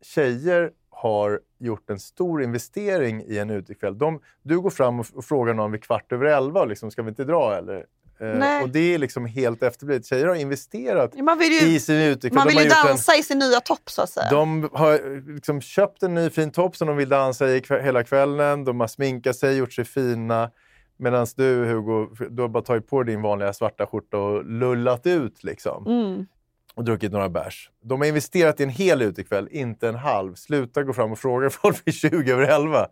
tjejer 0.02 0.72
har 0.90 1.40
gjort 1.58 1.90
en 1.90 2.00
stor 2.00 2.44
investering 2.44 3.22
i 3.28 3.38
en 3.38 3.50
utekväll. 3.50 3.98
De, 3.98 4.20
du 4.42 4.62
går 4.62 4.70
fram 4.70 5.00
och, 5.00 5.06
och 5.14 5.26
frågar 5.26 5.54
någon 5.54 5.72
vid 5.72 5.84
kvart 5.84 6.12
över 6.12 6.26
elva, 6.26 6.66
liksom, 6.66 6.92
ska 6.92 7.02
vi 7.04 7.10
inte 7.10 7.24
dra 7.24 7.56
eller? 7.56 7.86
Eh, 8.20 8.28
Nej. 8.28 8.64
och 8.64 8.70
det 8.70 8.80
är 8.94 8.98
liksom 8.98 9.26
helt 9.26 9.64
efterblivet. 9.64 10.06
Tjejer 10.06 10.28
har 10.28 10.36
investerat 10.36 11.16
Man 11.20 11.38
vill 11.38 11.52
ju, 11.52 11.60
i 11.76 11.80
sin 11.80 11.96
utekväll. 11.96 12.38
man 12.38 12.48
vill 12.48 12.58
ju 12.58 12.64
gjort 12.64 12.74
en- 12.82 12.88
dansa 12.88 13.16
i 13.16 13.24
sin 13.24 13.40
nya 13.40 13.60
topp 13.60 13.90
så 13.90 14.02
att 14.02 14.10
säga. 14.10 14.30
de 14.30 14.70
har 14.74 15.26
liksom 15.36 15.62
köpt 15.62 16.04
en 16.04 16.14
ny 16.14 16.30
fin 16.30 16.52
topp 16.52 16.76
som 16.76 16.88
de 16.88 16.98
vill 16.98 17.10
dansa 17.10 17.50
i 17.50 17.62
kväll, 17.62 17.82
hela 17.84 18.04
kvällen. 18.04 18.66
De 18.66 18.80
har 18.80 18.88
sminkat 18.88 19.36
sig, 19.36 19.58
gjort 19.58 19.74
sig 19.74 19.86
fina. 19.86 20.52
Medan 20.98 21.28
du 21.36 21.66
Hugo, 21.66 22.16
du 22.30 22.42
har 22.42 22.50
bara 22.50 22.64
tagit 22.64 22.88
på 22.88 23.04
din 23.04 23.22
vanliga 23.22 23.54
svarta 23.54 23.86
skjorta 23.88 24.18
och 24.18 24.46
lullat 24.46 25.08
ut 25.08 25.44
liksom. 25.44 25.86
Mm. 25.88 26.26
Och 26.76 26.84
druckit 26.84 27.12
några 27.12 27.30
bärs. 27.30 27.70
De 27.84 28.02
har 28.02 28.08
investerat 28.08 28.60
i 28.60 28.64
en 28.64 28.70
hel 28.70 29.02
utekväll, 29.02 29.48
inte 29.52 29.88
en 29.88 29.96
halv. 29.96 30.36
Sluta 30.36 30.84
gå 30.84 30.94
fram 30.94 31.12
och 31.12 31.20
fråga 31.20 31.50
folk 31.62 31.82
vid 31.86 31.94
20 31.96 32.32
över 32.32 32.44
11. 32.44 32.88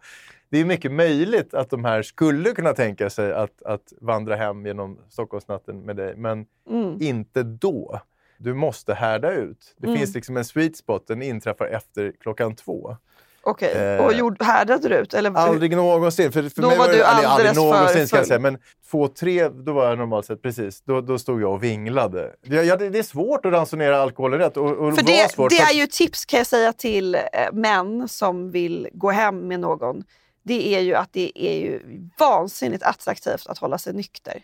Det 0.51 0.57
är 0.59 0.65
mycket 0.65 0.91
möjligt 0.91 1.53
att 1.53 1.69
de 1.69 1.85
här 1.85 2.01
skulle 2.01 2.51
kunna 2.51 2.73
tänka 2.73 3.09
sig 3.09 3.33
att, 3.33 3.61
att 3.65 3.93
vandra 4.01 4.35
hem 4.35 4.65
genom 4.65 4.97
Stockholmsnatten 5.09 5.81
med 5.81 5.95
dig, 5.95 6.13
men 6.17 6.45
Mm. 6.69 6.97
inte 7.01 7.43
då. 7.43 7.99
Du 8.37 8.53
måste 8.53 8.93
härda 8.93 9.31
ut. 9.33 9.75
Det 9.77 9.87
Mm. 9.87 9.99
finns 9.99 10.15
liksom 10.15 10.37
en 10.37 10.45
sweet 10.45 10.77
spot, 10.77 11.07
den 11.07 11.21
inträffar 11.21 11.65
efter 11.65 12.13
klockan 12.21 12.55
två. 12.55 12.97
Okej, 13.43 13.73
Eh, 13.75 14.05
och 14.05 14.13
gjord, 14.13 14.43
härdade 14.43 14.89
du 14.89 14.95
ut? 14.95 15.13
Eller? 15.13 15.31
Aldrig 15.37 15.75
någonsin. 15.75 16.31
För, 16.31 16.49
för 16.49 16.61
Då 16.61 16.67
mig 16.67 16.77
var 16.77 16.87
det- 16.87 16.93
du 16.93 17.03
alldeles 17.03 17.31
aldrig 17.31 17.55
någonsin 17.65 17.97
för 17.99 18.05
ska 18.05 18.17
jag 18.17 18.27
säga. 18.27 18.39
Men 18.39 18.57
två, 18.91 19.07
tre, 19.07 19.49
då 19.49 19.73
var 19.73 19.89
jag 19.89 19.97
normalt 19.97 20.25
sett 20.25 20.41
precis. 20.41 20.81
Då, 20.81 21.01
då 21.01 21.19
stod 21.19 21.41
jag 21.41 21.51
och 21.53 21.63
vinglade. 21.63 22.31
Jag, 22.41 22.65
jag, 22.65 22.79
det 22.79 22.99
är 22.99 23.03
svårt 23.03 23.45
att 23.45 23.53
ransonera 23.53 24.01
alkoholen 24.01 24.39
rätt. 24.39 24.57
Och, 24.57 24.65
och 24.65 24.75
För 24.95 25.03
var 25.03 25.03
det, 25.03 25.31
svårt, 25.31 25.49
det 25.49 25.55
för 25.55 25.73
är 25.73 25.77
ju 25.79 25.87
tips 25.87 26.25
kan 26.25 26.37
jag 26.37 26.47
säga 26.47 26.73
till 26.73 27.15
eh, 27.15 27.21
män 27.53 28.07
som 28.07 28.51
vill 28.51 28.87
gå 28.93 29.09
hem 29.11 29.47
med 29.47 29.59
någon. 29.59 30.03
Det 30.43 30.75
är 30.75 30.80
ju 30.80 30.95
att 30.95 31.13
det 31.13 31.32
är 31.36 31.60
ju 31.60 31.82
vansinnigt 32.19 32.84
attraktivt 32.84 33.47
att 33.47 33.58
hålla 33.58 33.77
sig 33.77 33.93
nykter. 33.93 34.41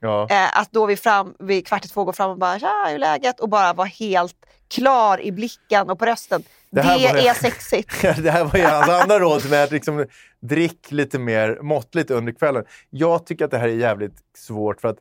Ja. 0.00 0.26
Eh, 0.30 0.58
att 0.58 0.72
då 0.72 0.86
vid, 0.86 0.98
fram, 0.98 1.34
vid 1.38 1.66
kvart 1.66 1.84
i 1.84 1.88
två 1.88 2.04
gå 2.04 2.12
fram 2.12 2.30
och 2.30 2.38
bara 2.38 2.58
“tja, 2.58 2.84
hur 2.86 2.94
är 2.94 2.98
läget?” 2.98 3.40
och 3.40 3.48
bara 3.48 3.72
vara 3.72 3.86
helt 3.88 4.36
klar 4.68 5.20
i 5.20 5.32
blicken 5.32 5.90
och 5.90 5.98
på 5.98 6.06
rösten. 6.06 6.42
Det 6.70 6.82
Det, 6.82 6.88
var- 6.88 7.16
är 7.30 7.34
sexigt. 7.34 8.02
det 8.02 8.30
här 8.30 8.44
var 8.44 8.58
ju 8.58 8.64
hans 8.64 8.88
andra 8.88 9.18
råd 9.18 9.40
till 9.40 9.50
mig, 9.50 9.62
att 9.62 9.70
liksom, 9.70 10.06
drick 10.40 10.90
lite 10.90 11.18
mer 11.18 11.58
måttligt 11.62 12.10
under 12.10 12.32
kvällen. 12.32 12.64
Jag 12.90 13.26
tycker 13.26 13.44
att 13.44 13.50
det 13.50 13.58
här 13.58 13.68
är 13.68 13.72
jävligt 13.74 14.16
svårt 14.36 14.80
för 14.80 14.88
att 14.88 14.98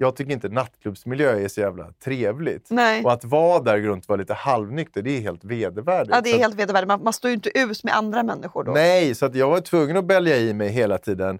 jag 0.00 0.16
tycker 0.16 0.32
inte 0.32 0.48
nattklubbsmiljö 0.48 1.40
är 1.40 1.48
så 1.48 1.60
jävla 1.60 1.92
trevligt. 2.04 2.66
Nej. 2.70 3.04
Och 3.04 3.12
att 3.12 3.24
vara 3.24 3.62
där 3.62 3.78
runt 3.78 4.04
och 4.04 4.08
vara 4.08 4.16
lite 4.20 4.34
halvnykter, 4.34 5.02
det 5.02 5.16
är 5.16 5.20
helt 5.20 5.44
vedervärdigt. 5.44 6.10
Ja, 6.14 6.20
det 6.20 6.30
är 6.30 6.38
helt 6.38 6.54
vedervärdigt. 6.54 6.88
Man, 6.88 7.02
man 7.04 7.12
står 7.12 7.28
ju 7.28 7.34
inte 7.34 7.58
ut 7.58 7.84
med 7.84 7.96
andra 7.96 8.22
människor 8.22 8.64
då. 8.64 8.72
Nej, 8.72 9.14
så 9.14 9.26
att 9.26 9.34
jag 9.34 9.50
var 9.50 9.60
tvungen 9.60 9.96
att 9.96 10.04
bälja 10.04 10.36
i 10.36 10.54
mig 10.54 10.68
hela 10.68 10.98
tiden. 10.98 11.38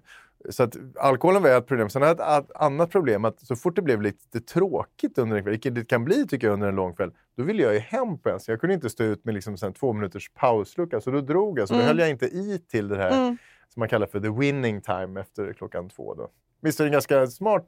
Så 0.49 0.63
att 0.63 0.75
alkoholen 0.99 1.43
var 1.43 1.49
ett 1.49 1.67
problem. 1.67 1.89
Sen 1.89 2.01
hade 2.01 2.23
jag 2.23 2.37
ett 2.43 2.51
annat 2.55 2.91
problem, 2.91 3.25
att 3.25 3.39
så 3.39 3.55
fort 3.55 3.75
det 3.75 3.81
blev 3.81 4.01
lite 4.01 4.41
tråkigt 4.41 5.17
under 5.17 5.37
en 5.37 5.43
kväll, 5.43 5.51
vilket 5.51 5.75
det 5.75 5.85
kan 5.85 6.05
bli 6.05 6.27
tycker 6.27 6.47
jag 6.47 6.53
under 6.53 6.67
en 6.67 6.75
lång 6.75 6.93
kväll, 6.95 7.11
då 7.37 7.43
ville 7.43 7.63
jag 7.63 7.73
ju 7.73 7.79
hem 7.79 8.17
på 8.17 8.29
en. 8.29 8.39
Så 8.39 8.51
jag 8.51 8.59
kunde 8.61 8.73
inte 8.73 8.89
stå 8.89 9.03
ut 9.03 9.25
med 9.25 9.33
liksom 9.35 9.57
sen 9.57 9.73
två 9.73 9.93
minuters 9.93 10.29
pauslucka, 10.33 11.01
så 11.01 11.11
då 11.11 11.21
drog 11.21 11.59
jag. 11.59 11.67
Så 11.67 11.73
då 11.73 11.79
Mm. 11.79 11.87
höll 11.87 11.99
jag 11.99 12.09
inte 12.09 12.25
i 12.25 12.59
till 12.71 12.87
det 12.87 12.97
här 12.97 13.11
Mm. 13.11 13.37
som 13.73 13.79
man 13.79 13.89
kallar 13.89 14.07
för 14.07 14.19
the 14.19 14.29
winning 14.29 14.81
time 14.81 15.19
efter 15.21 15.53
klockan 15.53 15.89
två. 15.89 16.13
Då. 16.13 16.29
Visst 16.61 16.79
är 16.79 16.83
det 16.83 16.89
ganska 16.89 17.27
smart, 17.27 17.65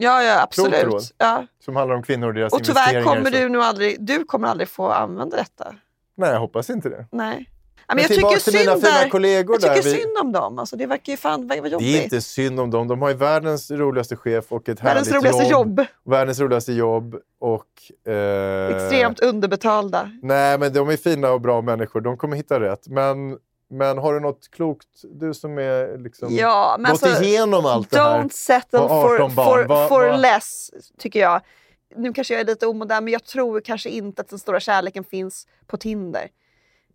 Ja, 0.00 0.22
ja 0.22 0.42
absolut. 0.42 1.14
Ja. 1.18 1.46
som 1.64 1.76
handlar 1.76 1.96
om 1.96 2.02
kvinnor 2.02 2.28
och 2.28 2.34
deras 2.34 2.52
Och 2.52 2.64
tyvärr 2.64 2.80
investeringar. 2.80 3.14
kommer 3.14 3.30
så- 3.30 3.36
du 3.36 3.48
nog 3.48 3.62
aldrig, 3.62 3.96
du 4.00 4.24
kommer 4.24 4.48
aldrig 4.48 4.68
få 4.68 4.88
använda 4.90 5.36
detta. 5.36 5.74
Nej, 6.16 6.30
jag 6.30 6.40
hoppas 6.40 6.70
inte 6.70 6.88
det. 6.88 7.06
Nej. 7.12 7.50
Men 7.90 7.96
men 7.96 8.02
jag 8.02 8.08
tycker 8.10 8.50
till 8.50 8.58
mina 8.58 8.72
synd 8.72 8.84
fina 8.86 8.98
där. 9.02 9.08
kollegor 9.08 9.54
Jag 9.54 9.60
tycker 9.62 9.74
där. 9.74 9.82
Vi- 9.96 10.02
synd 10.02 10.16
om 10.20 10.32
dem. 10.32 10.58
Alltså, 10.58 10.76
det 10.76 10.86
verkar 10.86 11.12
ju 11.12 11.16
fan 11.16 11.48
vad 11.48 11.58
vad 11.58 11.64
Det 11.64 11.72
jobbigt. 11.72 11.96
är 12.00 12.02
inte 12.04 12.20
synd 12.20 12.60
om 12.60 12.70
dem. 12.70 12.88
De 12.88 13.02
har 13.02 13.08
ju 13.08 13.14
världens 13.14 13.70
roligaste 13.70 14.16
chef 14.16 14.44
och 14.52 14.68
ett 14.68 14.84
Världens 14.84 15.08
härligt 15.08 15.24
roligaste 15.24 15.44
jobb. 15.52 15.84
Världens 16.04 16.40
roligaste 16.40 16.72
jobb 16.72 17.16
och... 17.40 18.10
Eh, 18.12 18.76
Extremt 18.76 19.20
underbetalda. 19.20 20.10
Nej, 20.22 20.58
men 20.58 20.72
de 20.72 20.88
är 20.88 20.96
fina 20.96 21.30
och 21.30 21.40
bra 21.40 21.60
människor. 21.62 22.00
De 22.00 22.16
kommer 22.16 22.36
hitta 22.36 22.60
rätt. 22.60 22.88
Men, 22.88 23.38
men 23.70 23.98
har 23.98 24.14
du 24.14 24.20
något 24.20 24.50
klokt, 24.50 24.88
du 25.02 25.34
som 25.34 25.58
är 25.58 25.98
liksom 25.98 26.36
Ja, 26.36 26.76
men 26.78 26.92
gått 26.92 27.02
alltså, 27.02 27.22
igenom 27.22 27.66
allt 27.66 27.90
det 27.90 27.98
här? 27.98 28.22
Don't 28.22 28.32
settle 28.32 28.78
Och 28.78 28.88
for, 28.88 29.14
18 29.14 29.34
barn. 29.34 29.68
for, 29.68 29.88
for 29.88 30.18
less, 30.18 30.70
tycker 30.98 31.20
jag. 31.20 31.40
Nu 31.96 32.12
kanske 32.12 32.34
jag 32.34 32.40
är 32.40 32.44
lite 32.44 32.66
omodern, 32.66 33.04
men 33.04 33.12
jag 33.12 33.24
tror 33.24 33.60
kanske 33.60 33.90
inte 33.90 34.22
att 34.22 34.28
den 34.28 34.38
stora 34.38 34.60
kärleken 34.60 35.04
finns 35.04 35.46
på 35.66 35.76
Tinder. 35.76 36.30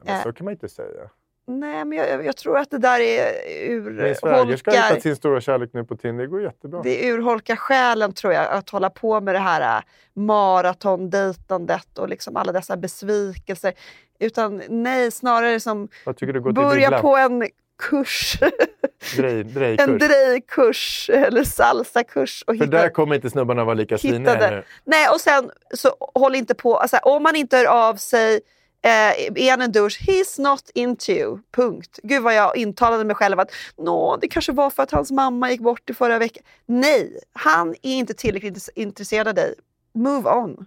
Men 0.03 0.15
eh, 0.15 0.23
så 0.23 0.33
kan 0.33 0.45
man 0.45 0.51
inte 0.51 0.69
säga. 0.69 1.09
Nej, 1.47 1.85
men 1.85 1.97
jag, 1.97 2.25
jag 2.25 2.37
tror 2.37 2.57
att 2.57 2.71
det 2.71 2.77
där 2.77 2.99
är 2.99 3.81
Min 3.81 4.15
svägerska 4.15 4.71
har 4.71 4.77
hittat 4.77 4.89
urholkar, 4.89 4.99
sin 4.99 5.15
stora 5.15 5.41
kärlek 5.41 5.69
nu 5.73 5.83
på 5.83 5.97
Tinder. 5.97 6.23
Det 6.23 6.29
går 6.29 6.41
jättebra. 6.41 6.81
det 6.83 7.11
urholkar 7.11 7.55
själen, 7.55 8.13
tror 8.13 8.33
jag, 8.33 8.47
att 8.47 8.69
hålla 8.69 8.89
på 8.89 9.21
med 9.21 9.35
det 9.35 9.39
här 9.39 9.77
äh, 9.77 9.83
maratondejtandet 10.13 11.97
och 11.97 12.09
liksom 12.09 12.37
alla 12.37 12.51
dessa 12.51 12.77
besvikelser. 12.77 13.73
Utan 14.19 14.61
nej, 14.69 15.11
snarare 15.11 15.59
som 15.59 15.87
Vad 16.05 16.17
tycker 16.17 16.33
du 16.33 16.41
går 16.41 16.51
börja 16.51 16.99
på 16.99 17.17
en 17.17 17.47
kurs. 17.79 18.37
Drej, 19.17 19.43
drejkurs. 19.43 19.87
en 19.87 19.97
drejkurs 19.97 21.09
eller 21.13 21.43
salsakurs. 21.43 22.43
Och 22.47 22.57
För 22.57 22.65
hitta- 22.65 22.77
där 22.77 22.89
kommer 22.89 23.15
inte 23.15 23.29
snubbarna 23.29 23.63
vara 23.63 23.73
lika 23.73 23.97
sviniga. 23.97 24.63
Nej, 24.83 25.07
och 25.09 25.21
sen 25.21 25.51
så 25.73 25.89
håll 26.15 26.35
inte 26.35 26.55
på. 26.55 26.77
Alltså, 26.77 26.97
om 26.97 27.23
man 27.23 27.35
inte 27.35 27.57
hör 27.57 27.65
av 27.65 27.95
sig, 27.95 28.41
eh, 28.83 29.45
är 29.45 29.51
han 29.51 29.61
en 29.61 29.71
douche, 29.71 29.99
he's 30.01 30.41
not 30.41 30.69
into 30.73 31.11
you. 31.11 31.37
Punkt. 31.51 31.99
Gud 32.03 32.23
vad 32.23 32.35
jag 32.35 32.57
intalade 32.57 33.03
mig 33.05 33.15
själv 33.15 33.39
att 33.39 33.51
Nå, 33.77 34.17
det 34.21 34.27
kanske 34.27 34.51
var 34.51 34.69
för 34.69 34.83
att 34.83 34.91
hans 34.91 35.11
mamma 35.11 35.51
gick 35.51 35.61
bort 35.61 35.89
i 35.89 35.93
förra 35.93 36.19
veckan. 36.19 36.43
Nej, 36.65 37.19
han 37.33 37.69
är 37.69 37.93
inte 37.95 38.13
tillräckligt 38.13 38.53
intress- 38.57 38.69
intresserad 38.75 39.27
av 39.27 39.33
dig. 39.33 39.55
Move 39.93 40.29
on. 40.29 40.65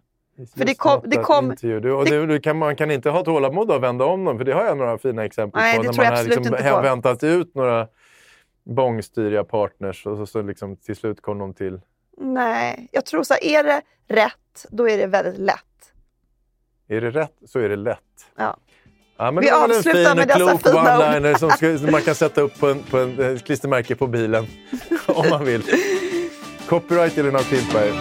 För 0.57 0.65
det 0.65 0.75
kom- 0.75 1.01
det 1.05 1.17
kom-. 1.17 1.55
Du, 1.61 1.93
och 1.93 2.05
det- 2.05 2.27
du, 2.27 2.41
kan, 2.41 2.59
man 2.59 2.77
kan 2.77 2.91
inte 2.91 3.11
ha 3.11 3.25
tålamod 3.25 3.71
och 3.71 3.83
vända 3.83 4.05
om 4.05 4.25
dem, 4.25 4.39
för 4.39 4.45
det 4.45 4.53
har 4.55 4.65
jag 4.65 4.77
några 4.79 4.99
fina 4.99 5.25
exempel 5.25 5.61
Nej, 5.63 5.77
på. 5.77 5.83
när 5.83 5.93
man 5.97 6.07
har 6.07 6.25
liksom 6.25 6.83
väntat 6.83 7.23
ut 7.25 7.55
några 7.55 7.89
bångstyriga 8.65 9.45
partners 9.45 10.07
och 10.07 10.17
så, 10.17 10.27
så 10.27 10.43
liksom 10.43 10.77
till 10.77 10.97
slut 10.97 11.23
kom 11.23 11.39
de 11.39 11.55
till. 11.55 11.81
Nej, 12.19 12.89
jag 12.93 13.05
tror 13.07 13.23
så 13.23 13.35
här, 13.35 13.45
är 13.45 13.65
det 13.65 13.83
rätt, 14.09 14.67
då 14.71 14.89
är 14.89 14.99
det 14.99 15.07
väldigt 15.07 15.39
lätt. 15.39 15.57
Är 16.89 17.01
det 17.01 17.11
rätt 17.11 17.33
så 17.47 17.59
är 17.59 17.69
det 17.69 17.77
lätt. 17.77 17.99
Ja. 18.37 18.57
Ja, 19.19 19.31
men 19.31 19.45
Vi 19.45 19.51
det 19.51 19.57
var 19.57 19.69
en 19.69 19.83
fin 19.83 20.03
med 20.17 20.31
och 20.31 20.37
klok 20.37 20.75
one-liner 20.75 21.39
som, 21.39 21.51
ska, 21.51 21.79
som 21.79 21.91
man 21.91 22.03
kan 22.03 22.15
sätta 22.15 22.41
upp 22.41 22.59
på 22.59 22.69
en, 22.69 22.83
på 22.83 22.99
en 22.99 23.21
eh, 23.21 23.39
klistermärke 23.39 23.95
på 23.97 24.07
bilen 24.07 24.47
om 25.07 25.29
man 25.31 25.45
vill. 25.45 25.63
Copyright 26.69 27.19
Elinor 27.19 27.39
Klintberg. 27.39 27.93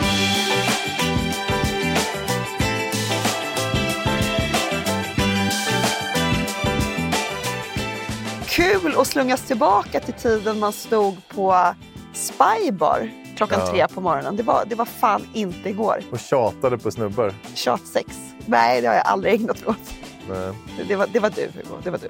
Kul 8.48 8.94
att 8.98 9.08
slungas 9.08 9.42
tillbaka 9.42 10.00
till 10.00 10.14
tiden 10.14 10.60
man 10.60 10.74
stod 10.74 11.28
på 11.28 11.74
Spybar 12.14 13.10
klockan 13.38 13.60
Ja. 13.60 13.72
tre 13.72 13.88
på 13.88 14.02
morgonen. 14.02 14.36
Det 14.36 14.44
var, 14.44 14.64
det 14.68 14.76
var 14.76 14.86
fan 14.86 15.28
inte 15.34 15.70
igår. 15.70 16.02
Och 16.12 16.20
tjatade 16.20 16.78
på 16.78 16.92
snubbar. 16.92 17.34
Tjatsex. 17.56 18.35
Nej, 18.46 18.82
det 18.82 18.88
har 18.88 18.96
jag 18.96 19.06
aldrig 19.08 19.34
ägnat 19.34 19.60
mig 19.66 19.70
åt. 19.70 19.94
Nej. 20.30 20.54
Det, 20.88 20.96
var, 20.96 21.08
det 21.14 21.20
var 21.20 21.30
du, 21.30 21.42
Hugo. 21.42 21.82
Det 21.84 21.90
var 21.90 22.00
du. 22.00 22.10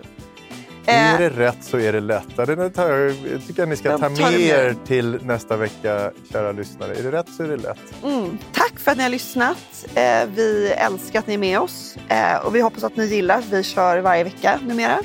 Är 0.88 1.14
Eh, 1.14 1.20
det 1.20 1.30
rätt 1.30 1.58
så 1.64 1.80
är 1.80 1.94
det 1.94 2.00
lätt. 2.00 2.38
Det 2.38 2.70
tar, 2.70 2.90
jag 2.90 3.16
jag 3.32 3.48
tycker 3.48 3.64
att 3.64 3.70
ni 3.70 3.76
ska 3.76 3.90
Jag 3.90 4.00
ta 4.00 4.10
med 4.10 4.40
er 4.40 4.76
till 4.88 5.20
nästa 5.22 5.58
vecka, 5.58 6.12
kära 6.32 6.52
lyssnare. 6.52 6.96
Är 6.96 7.04
det 7.04 7.12
rätt 7.12 7.30
så 7.38 7.44
är 7.44 7.48
det 7.48 7.58
lätt. 7.58 8.04
mm, 8.04 8.38
tack 8.54 8.80
för 8.80 8.92
att 8.92 8.98
ni 8.98 9.04
har 9.04 9.10
lyssnat. 9.10 9.86
Eh, 9.96 10.26
vi 10.36 10.68
älskar 10.72 11.20
att 11.20 11.28
ni 11.28 11.34
är 11.34 11.38
med 11.38 11.60
oss. 11.60 11.98
Eh, 12.08 12.36
och 12.46 12.56
vi 12.56 12.62
hoppas 12.62 12.84
att 12.84 12.96
ni 12.96 13.06
gillar 13.06 13.38
att 13.38 13.46
vi 13.46 13.64
kör 13.64 13.98
varje 13.98 14.24
vecka 14.24 14.60
numera. 14.64 15.00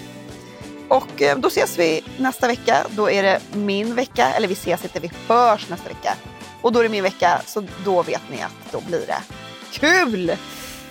Och 0.89 1.23
då 1.37 1.49
ses 1.49 1.79
vi 1.79 2.05
nästa 2.19 2.47
vecka. 2.47 2.77
Då 2.91 3.11
är 3.11 3.23
det 3.23 3.41
min 3.53 3.95
vecka. 3.95 4.27
Eller 4.33 4.49
vi 4.49 4.55
ses 4.55 4.85
inte, 4.85 5.01
vi 5.01 5.11
hörs 5.29 5.69
nästa 5.71 5.89
vecka. 5.89 6.15
Och 6.61 6.73
då 6.73 6.79
är 6.79 6.83
det 6.83 6.89
min 6.89 7.03
vecka, 7.03 7.41
så 7.47 7.65
då 7.85 8.03
vet 8.03 8.23
ni 8.31 8.43
att 8.43 8.73
då 8.73 8.81
blir 8.81 9.07
det 9.07 9.23
kul! 9.73 10.33